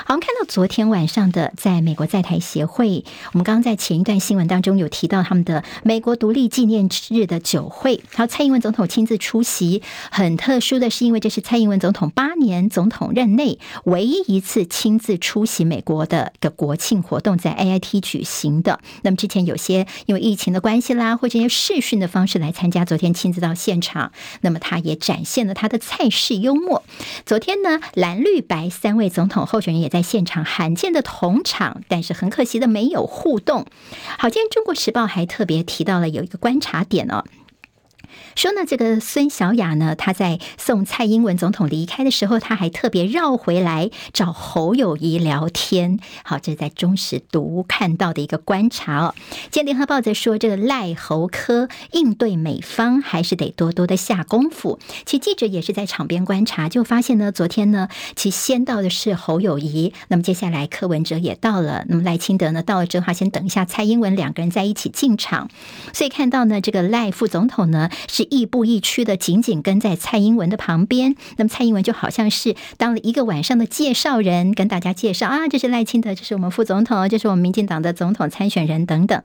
[0.08, 3.04] 好，我们看到昨天晚上的在美国在台协会，
[3.34, 9.82] 我们刚刚在前一段新闻当中有提到他们的美国独立纪念日的酒会，然后蔡英文总统亲自出席。
[10.10, 18.80] 很特殊的是，因为这是蔡英文总统八年总统任内唯一一次亲自出席美国的一个国庆活动，在 AIT 举行的。
[19.02, 26.82] 那么之前有些因为疫情的关系啦，或者用视讯的方式来参加，昨天亲自到现场，那么他也展现了他的蔡式幽默。
[27.26, 29.97] 昨天呢，蓝绿白三位总统候选人也在。
[30.02, 33.66] 现场罕见的同场，但是很可惜的没有互动。
[34.18, 37.24] 好，今天《中国时报》还特别提到了有一个观察点哦。
[38.38, 45.98] 说呢，这个孙小雅呢，她在送蔡英文总统离开的时候，她还特别绕回来找侯友宜聊天。
[46.22, 49.14] 好，这是在中时读看到的一个观察哦。
[49.50, 54.78] 今天联合报在说，这个赖侯科应对美方还是得多多的下功夫。
[55.04, 65.50] 其实记者也是在场边观察，就发现呢，昨天呢，其先到的是侯友宜，那么接下来柯文哲也到了，那么赖清德呢到了之后，他先等一下蔡英文两个人在一起进场，
[65.92, 71.16] 所以看到呢，这个赖副总统呢是亦步亦趋的，紧紧跟在蔡英文的旁边。
[71.36, 79.22] 那么蔡英文就好像是当了一个晚上的介绍人，跟大家介绍啊，这是赖清德，这是我们副总统，这是我们民进党的总统参选人等等。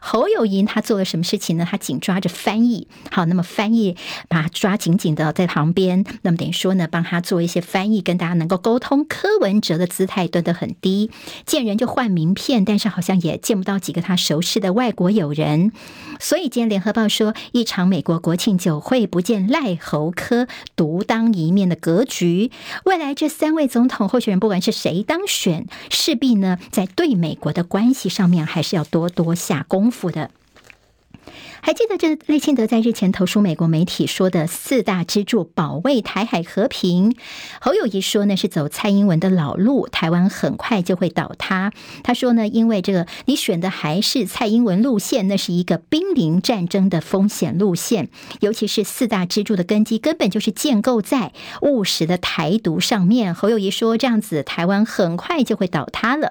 [0.00, 1.66] 侯友宜他做了什么事情呢？
[1.70, 3.96] 他紧抓着翻译，好，那么翻译
[4.28, 9.04] 把他抓紧紧的在旁边，那么等于说呢，帮他做一些翻译，跟大家能够沟通。
[9.06, 11.10] 柯文哲的姿态蹲得很低，
[11.46, 15.72] 见人就换名片，但是好像也见不到几个他熟识的外国友人。
[16.20, 22.50] 所以今天联合报说，一场美国国庆酒会不见赖侯科独当一面的格局。
[22.84, 30.30] 未来这三位总统候选人，不管是谁当选，势必呢在对美国的关系上面，还是要多多下功夫的。
[31.66, 37.16] 还记得这赖清德在日前投书美国媒体说的四大支柱保卫台海和平，
[37.58, 41.72] 侯友谊说呢是走蔡英文的老路，台湾很快就会倒塌。
[42.02, 48.10] 他说呢，因为这个你选的还是蔡英文路线，那是一个濒临战争的风险路线，
[48.40, 53.34] 尤其是四大支柱的根基根本就是建构在务实的台独上面。
[53.34, 56.28] 侯友谊说这样子台湾很快就会倒塌了。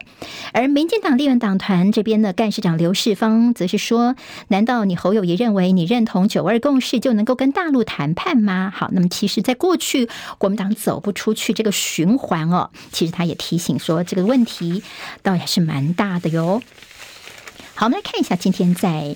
[0.52, 4.16] 而民进党立院党团这边的干事长刘世芳则是说，
[4.50, 8.72] 难道你侯友也认为你认同九二共识就能够跟大陆谈判吗？
[8.76, 14.84] 好，那么其实，在过去国民党走不出去这个循环哦，其实他也提醒说，这个问题
[15.22, 16.62] 倒也是蛮大的哟。
[17.76, 19.16] 好，我们来看一下今天在。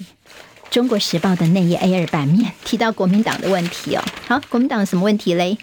[0.69, 5.57] 中国时报的内页 A 二版面提到国民党的问题哦，好，国民党有什么问题嘞？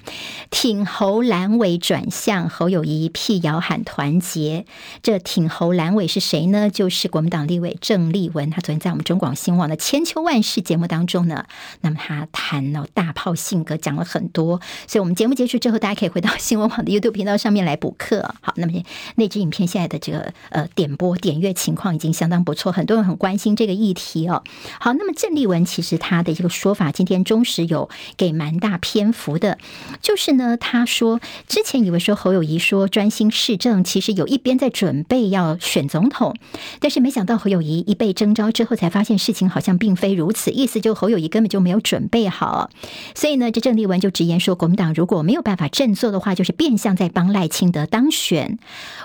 [0.50, 4.64] 挺侯蓝委转向侯友谊辟谣喊团结，
[5.02, 6.70] 这挺侯蓝委是谁呢？
[6.70, 11.44] 就是国民党立委郑丽文，他昨天在我们中广新闻网的千秋万世节目当中呢，
[11.82, 18.34] 那么他谈了大炮性格，讲了很多，所以我们节目结束之后，大家可以回到新闻网的 YouTube 频道上面来补课。
[18.40, 18.72] 好，那么
[19.16, 24.42] 那支影片现在的这个呃点播点阅情况已经相当不错，很多人很关心这个议题哦。
[24.80, 24.93] 好。
[24.99, 29.59] 那么郑丽文其实他的一个说法，今天中时有给蛮大篇幅的，
[30.01, 36.34] 就是呢，他说之前以为说侯友谊说专心市政，其实有一边在准备要选总统，
[36.80, 42.70] 但是没想到侯友谊一被征召之后，才发现事情好像并非如此，意思就侯友谊根本就没有准备好，
[43.14, 48.59] 所以呢，这郑丽文就直言说，国民党如果没有办法振作的话，就是变相在帮赖清德当选。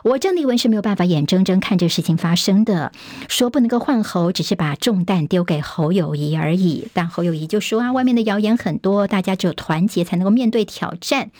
[0.03, 2.91] 我郑丽文是没有办法眼睁睁看这个事情发生的，
[3.27, 5.78] 说不能够换侯，只是把重担丢给侯。
[5.79, 11.31] 侯友谊而已，但侯友谊就说啊，外面的谣言很多，大家只有团结才能够面对挑战。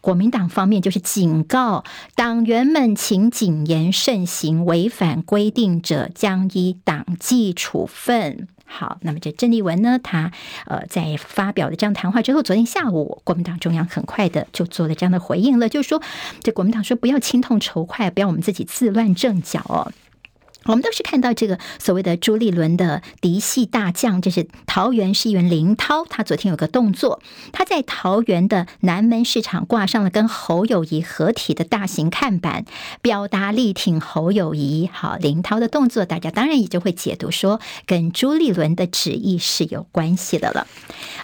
[0.00, 1.84] 国民党方面就是警告
[2.16, 8.48] 党员们，请谨言慎行，违反规定者将依党纪处分。
[8.64, 10.32] 好，那么这郑丽文呢，他
[10.66, 16.02] 呃在发表了这样谈话之后，昨天下午国民党中央很快的就做了这样的回应了，就是说
[16.42, 19.92] 这国民党说不要亲痛仇快，不要我们自己自乱阵脚哦。
[20.66, 27.20] 我们都是看到这个所谓的朱立伦的嫡系大将，就是桃园市议员林涛，他昨天有个动作，
[27.52, 32.64] 他在桃园的南门市场挂上了跟侯友谊合体的大型看板，
[33.02, 34.88] 表达力挺侯友谊。
[34.92, 40.66] 好，林涛的动作，大家当然也就会解读说，跟朱立伦的旨意是有关系的了。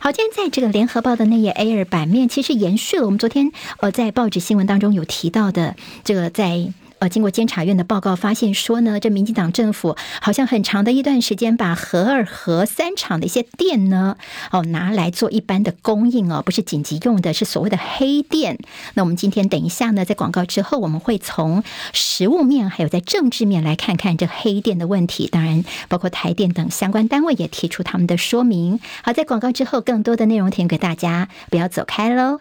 [0.00, 6.72] 好，今天在这个联合报的那页 A 二版面，其实延续了我们昨天呃在报纸新闻当中有提到的这个在。
[7.00, 14.16] 呃，经过监察院的报告发现说呢，这民进党政府好像很长的一段时间把核二、核三厂的一些电呢，
[14.50, 18.58] 哦拿来做一般的供应哦，不是紧急用的，是所谓的黑电。
[18.94, 25.26] 那我们今天等一下呢，在广告之后，我们会从实物面还有在政治面来看看这黑电的问题。
[25.26, 28.78] 当然，包括台电等相关单位也提出他们的说明。
[29.02, 32.40] 好，在广告之后，更多的内容提供给大家，不要走开喽。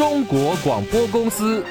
[0.00, 1.62] 中国广播公司。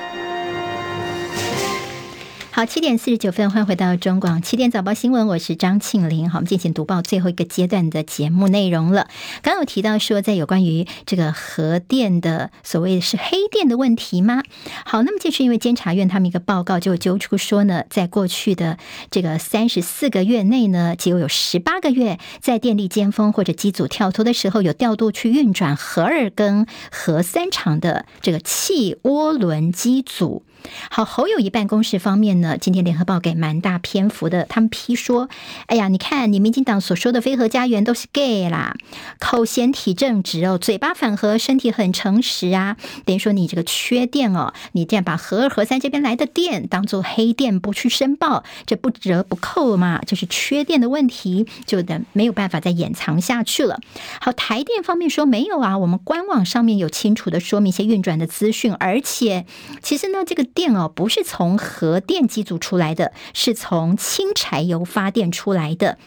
[2.60, 6.30] 好，七点四十九分，欢迎回到中广七点早报新闻，我是张庆玲。
[6.30, 9.08] 好，我们进行读报最后一个阶段的节目内容了。
[9.42, 14.44] 刚刚有提到说，在有关于这个核电的所谓是黑电的问题吗？
[14.84, 18.78] 好，那么就是因为监察院他们一个报告就揪出说呢，在过去的
[19.10, 30.44] 这个三十四个月内呢，就有有十八个月在电力尖峰或者机组跳脱的时候，有调度去运转核二跟核三厂的这个气涡轮机组。
[30.90, 35.30] 好，侯友谊办公室方面呢，今天联合报给蛮大篇幅的，他们批说，
[35.68, 38.76] 哎呀，你看你民进党所说的非核家园都是 gay 啦，
[39.20, 53.80] 口嫌体正直哦，嘴巴反核，身体很诚实啊，等于说你这个缺电哦，你这样把核二核三这边来的电当做黑电不去申报，这不折不扣嘛，就是缺电的问题，就等没有办法再掩藏下去了。
[54.20, 59.46] 好，台电方面说没有啊，我们官网上面有清楚的说明一些运转的资讯，而且
[59.82, 65.98] 其实呢，这个电哦不是从核电机组出来的，是从轻柴油发电出来的。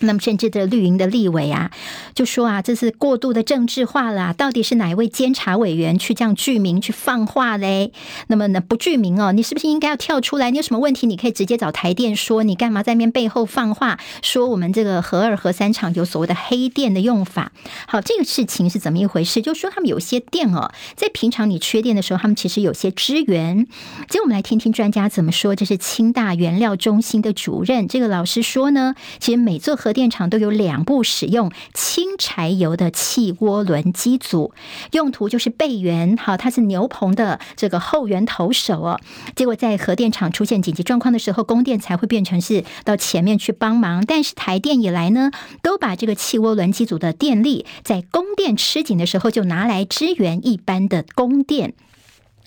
[0.00, 1.70] 那么，甚至的绿营的立委啊，
[2.14, 4.32] 就说啊，这是过度的政治化了。
[4.34, 7.92] 到底是哪一位监察委员去这样具名去放话嘞？
[8.28, 10.50] 那么呢，不具名哦，你是不是应该要跳出来？
[10.50, 12.42] 你有什么问题，你可以直接找台电说。
[12.42, 17.52] 你干嘛在面背后放话，说我们这个核二核三厂有所谓的黑电的用法？
[17.86, 19.42] 好，这个事情是怎么一回事？
[19.42, 23.56] 就说他们有些电哦，在平常你缺电的时候，他们其实有些支援。
[23.56, 23.66] 今
[24.10, 25.54] 天我们来听听专家怎么说。
[25.56, 34.52] 这是清大原料中心的主任这个老师说呢，其实每座核核电厂都有两部使用轻柴油的汽涡轮机组，
[34.92, 36.14] 用途就是备援。
[36.18, 39.00] 好，它是牛棚的这个后援投手哦。
[39.34, 44.04] 结果在核电厂出现紧急状况的时候，供电才会变成是到前面去帮忙。
[44.06, 45.30] 但是台电以来呢，
[45.62, 51.72] 都把这个汽涡轮机组的电力在供电吃紧的时候，就拿来支援一般的供电。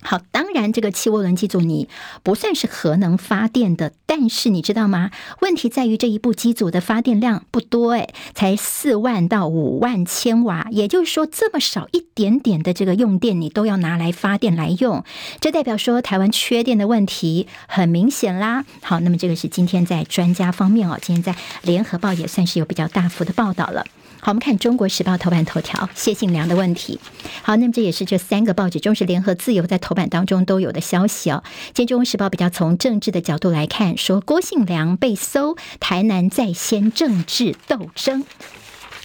[0.03, 1.87] 好，当然这个气涡轮机组你
[2.23, 5.11] 不算是核能发电的，但是你知道吗？
[5.41, 15.03] 问题在于这一部机组的发电量不多，诶，才四万到五万千瓦，也就是说这么少一点点的这个用电，你都要拿来发电来用，
[15.39, 18.65] 这代表说台湾缺电的问题很明显啦。
[18.81, 23.85] 好，那么这个是今天在专家方面哦，今天在联合报也算是有比较大幅的报道了。
[24.23, 26.99] 好，我们看《中国时报》头版头条，谢信良的问题。
[27.41, 31.43] 好，那么这也是这三个报纸，中时、联合、自由在头版当中都有的消息哦。
[31.73, 38.23] 今天《中国时报》比较从政治的角度来看，说郭信良被搜，台南在先政治斗争。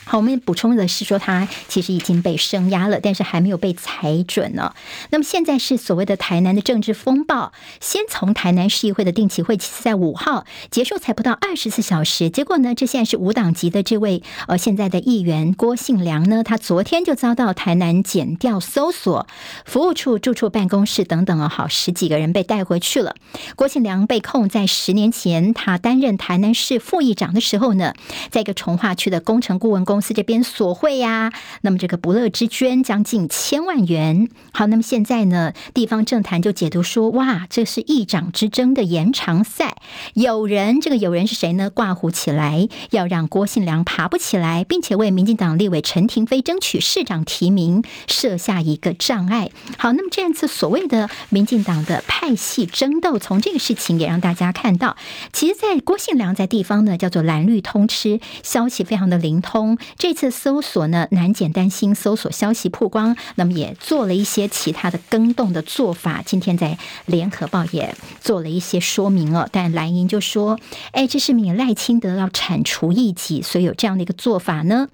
[0.09, 4.73] 好，我们补充的是说，他其实已经被声压了，但是还没有被裁准呢。
[5.11, 7.51] 那么现在是所谓的台南的政治风暴，
[7.81, 12.31] 先从台南市议会的定期会，其实在五号结束，才不到二十四小时。
[12.31, 19.27] 结果呢，这现在是无党籍的这位呃现在的议员郭信良呢，他昨天就遭到台南检调搜索，
[19.65, 23.17] 服务处、住处办公室等等啊，好十几个人被带回去了。
[23.57, 27.93] 郭信良被控在十年前他担任台南市副议长的时候呢，
[28.31, 29.96] 在一个重化区的工程顾问公。
[29.97, 31.33] 公司这边索贿呀，
[31.63, 34.29] 那么这个不乐之捐将近千万元。
[34.53, 39.77] 好，那么现在呢，地方政坛就解读说，哇，这是议长之争的延长赛。
[40.13, 41.71] 有人，这个有人是谁呢？
[41.71, 49.51] 挂虎起来，要让郭信良爬不起来，并且为民进党立委陈亭妃争取市长提名设下一个障碍。
[49.79, 54.99] 好，那么这样子所谓的民进党的派系争斗，从这个事情也让大家看到，
[55.33, 59.79] 其实，在郭信良在地方呢，叫做蓝绿通吃，消息非常的灵通。
[59.97, 66.23] 这次搜索呢，南检担心搜索消息曝光，那么也做了一些其他的更动的做法。
[66.25, 70.59] 今天在联合报也做了一些说明哦，但蓝营就说
[70.93, 74.89] ：“哎，这是米赖清德要铲除异己，所以有这样的一个做法呢。”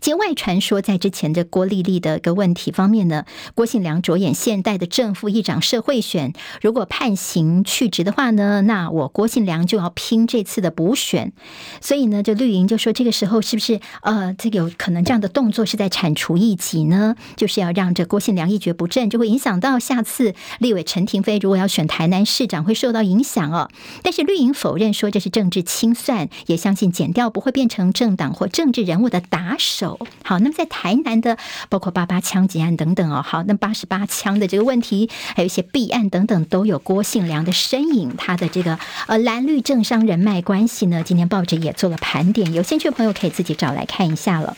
[0.00, 11.32] 节外传说，在之前的郭丽丽的一个问题方面呢，郭信良着眼现代的正副议长社会选，如果判刑去职的话呢，那我郭信良就要拼这次的补选。
[11.80, 17.14] 所以呢，就绿营就说，这个时候是不是呃，这有可能这样的动作是在铲除异己呢？
[17.36, 23.70] 就是要让这郭信良一蹶不振，就会影响到下次立委陈亭妃如果要选台南市长会受到影响哦。
[24.02, 31.36] 但是绿营否认说这是政治清算，也相信减掉不会变成政党或政治人物的打手好，那么在台南的
[31.68, 38.16] 包括八八枪击案等等哦，好，那八十八枪的这个问题，还有一些弊案等等，都有郭信良的身影。
[38.16, 44.56] 他的这个呃蓝绿政商人脉关系呢，今天报纸也做了盘点，有兴趣的朋友可以自己找来看一下了。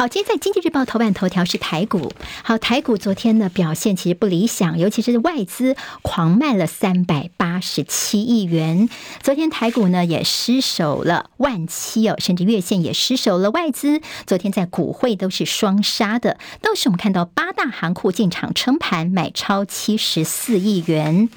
[0.00, 2.10] 好，今天在《经济日报》头版头条是台股。
[2.42, 8.88] 好，台股昨天的表现其实不理想，尤其是外资狂卖了三百八十七亿元。
[9.22, 13.50] 昨天台股呢也失守了万七哦，甚至月线也失守了。
[13.50, 16.38] 外资昨天在股汇都是双杀的。
[16.62, 21.28] 倒是我们看到八大行库进场撑盘，买超七十四亿元。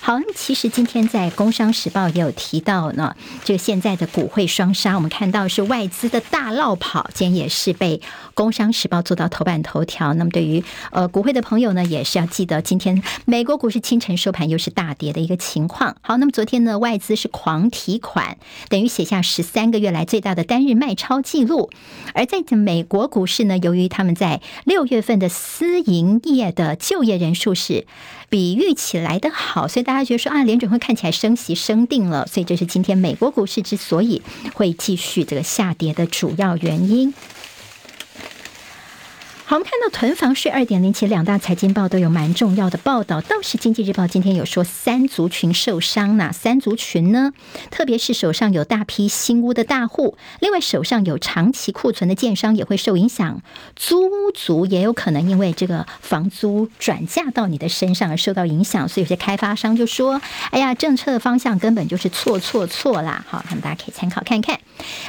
[0.00, 8.00] 好，那其实今天在《工商时报》也有提到呢，这个现在的股汇双杀，我们看到是外资的大落跑，今天也是被。
[8.34, 10.14] 工商时报做到头版头条。
[10.14, 15.96] 那么对于呃股会的朋友呢，也是要记得，今天美国股市清晨收盘又是大跌的一个情况。
[16.00, 18.38] 好，那么昨天呢，外资是狂提款，
[18.68, 21.70] 等于写下十三个月来最大的单日卖超记录。
[22.14, 27.86] 而在美国股市呢，由于他们在六月份的私营业的就业人数是
[28.28, 34.22] 比预期来的好，所以大家觉得说啊，联准会看起来升息升定了，所以这是今天美国股市之所以
[34.54, 37.12] 会继续这个下跌的主要原因。
[39.54, 43.20] 我们看到囤房税二点零，其实两大财经报都有蛮重要的报道。
[43.20, 47.32] 倒是经济日报今天有说三族群受伤，哪三族群呢？
[47.70, 53.42] 特别是手上有大批新屋的大户，另外手上有长期库存的建商也会受影响。
[53.76, 64.58] 租屋族也有可能因为这个房租转嫁到你的身上而受到影响，所以有些开发商就说：“哎呀，政策的方向根本就是错错错啦！”好，那么大家可以参考看看。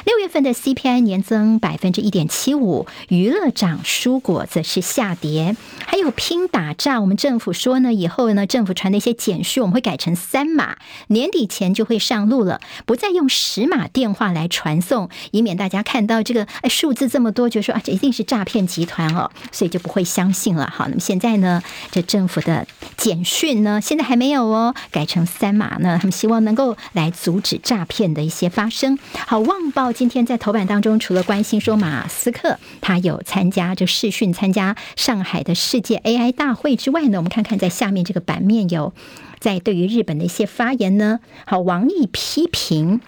[0.04, 4.20] 六月份的 CPI 年增百分之一点七五，娱乐涨书。
[4.26, 5.56] 果则是下跌，
[5.86, 7.00] 还有拼打诈。
[7.00, 10.76] 我们政府说呢，以后呢，政府传的一些简讯，我们会改成三码，
[11.06, 20.70] 年底前就会上路了，不再用十码电话来传送，以免大家看到这个哎数字这么多，就说啊，这一定是诈骗集团哦，所以就不会相信了。
[20.74, 22.66] 好，那么现在呢，这政府的
[22.96, 28.98] 简讯呢，现在还没有哦，改成三码呢，他们希望能够来阻止诈骗的一些发生。
[29.26, 38.92] 好，《旺报》今天在头版当中，除了关心说马斯克他有参加这视讯参加上海的世界 AI 大会之外呢，我们看看在下面这个版面有
[39.38, 41.20] 在对于日本的一些发言呢。
[41.44, 43.00] 好，王毅批评。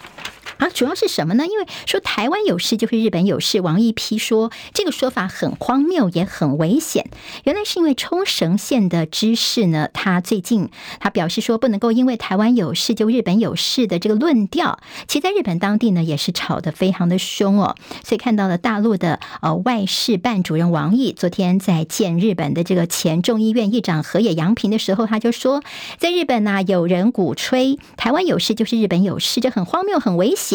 [0.58, 1.46] 啊，主要是什么呢？
[1.46, 7.08] 因为说台湾有事就是日本有事，王毅批说这个说法很荒谬，也很危险。
[7.44, 17.76] 原来是因为冲绳县的知事呢，他最近他表示说不能够因为台湾有事就日本有事的这个论调，其实在日本当地呢也是吵得非常的凶哦。
[18.04, 25.62] 所以看到了大陆的呃外事办主任王毅昨天在见日本的这个前众议院议长河野洋平的时候，他就说
[25.98, 30.47] 在日本呢、有人鼓吹台湾有事就是日本有事，这很荒谬，很危险。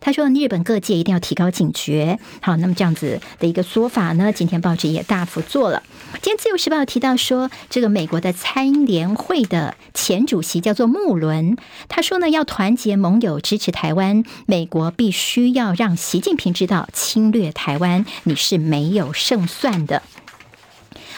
[0.00, 5.82] 他说：“日本各界一定要提高警觉。”好，那么这样子的一个说法呢，今天报纸也大幅做了。
[6.22, 11.56] 今天自由时报提到说，这个美国的参联会的前主席叫做穆伦，
[11.88, 20.02] 他说呢，要团结盟友支持台湾，美国必须要让习近平知道，侵略台湾你是没有胜算的。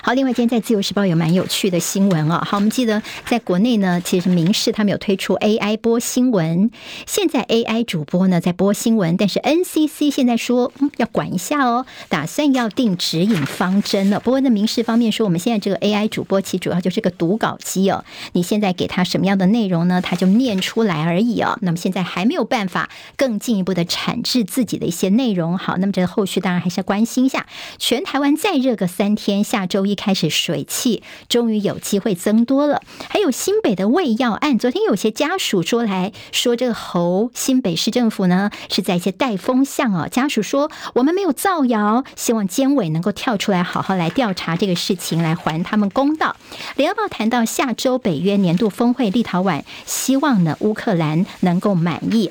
[0.05, 2.43] 好，另外今天在《自由时报》有蛮有趣的新闻哦。
[2.45, 6.73] 好，我们记得在国内呢，其实民视他们有推出 AI 播新闻。
[7.07, 14.19] 现在 AI 主播呢在播新闻，但是 NCC 现在说，嗯，要管一下哦，打算要定指引方针了。
[14.19, 18.05] 不过在民视方面说，我们现在这个 AI 主播其实主要就是个读稿机哦。
[18.33, 20.01] 你现在给他什么样的内容呢？
[20.03, 21.57] 他就念出来而已哦。
[21.63, 25.57] 那么现在还没有办法更进一步的产制自己的一些内容。
[25.57, 27.47] 好，那么这后续当然还是要关心一下。
[27.79, 29.92] 全台湾再热个三天，下周一。
[29.93, 46.35] 一开始水汽终于有机会增多了，还有新北的胃药案，昨天有些家属说来说这个侯新北市政府呢是在一些带风向哦，家属说我们没有造谣，希望监委能够跳出来好好来调查这个事情，来还他们公道。
[46.77, 52.31] 联合报谈到下周北约年度峰会立陶宛，希望呢乌克兰能够满意。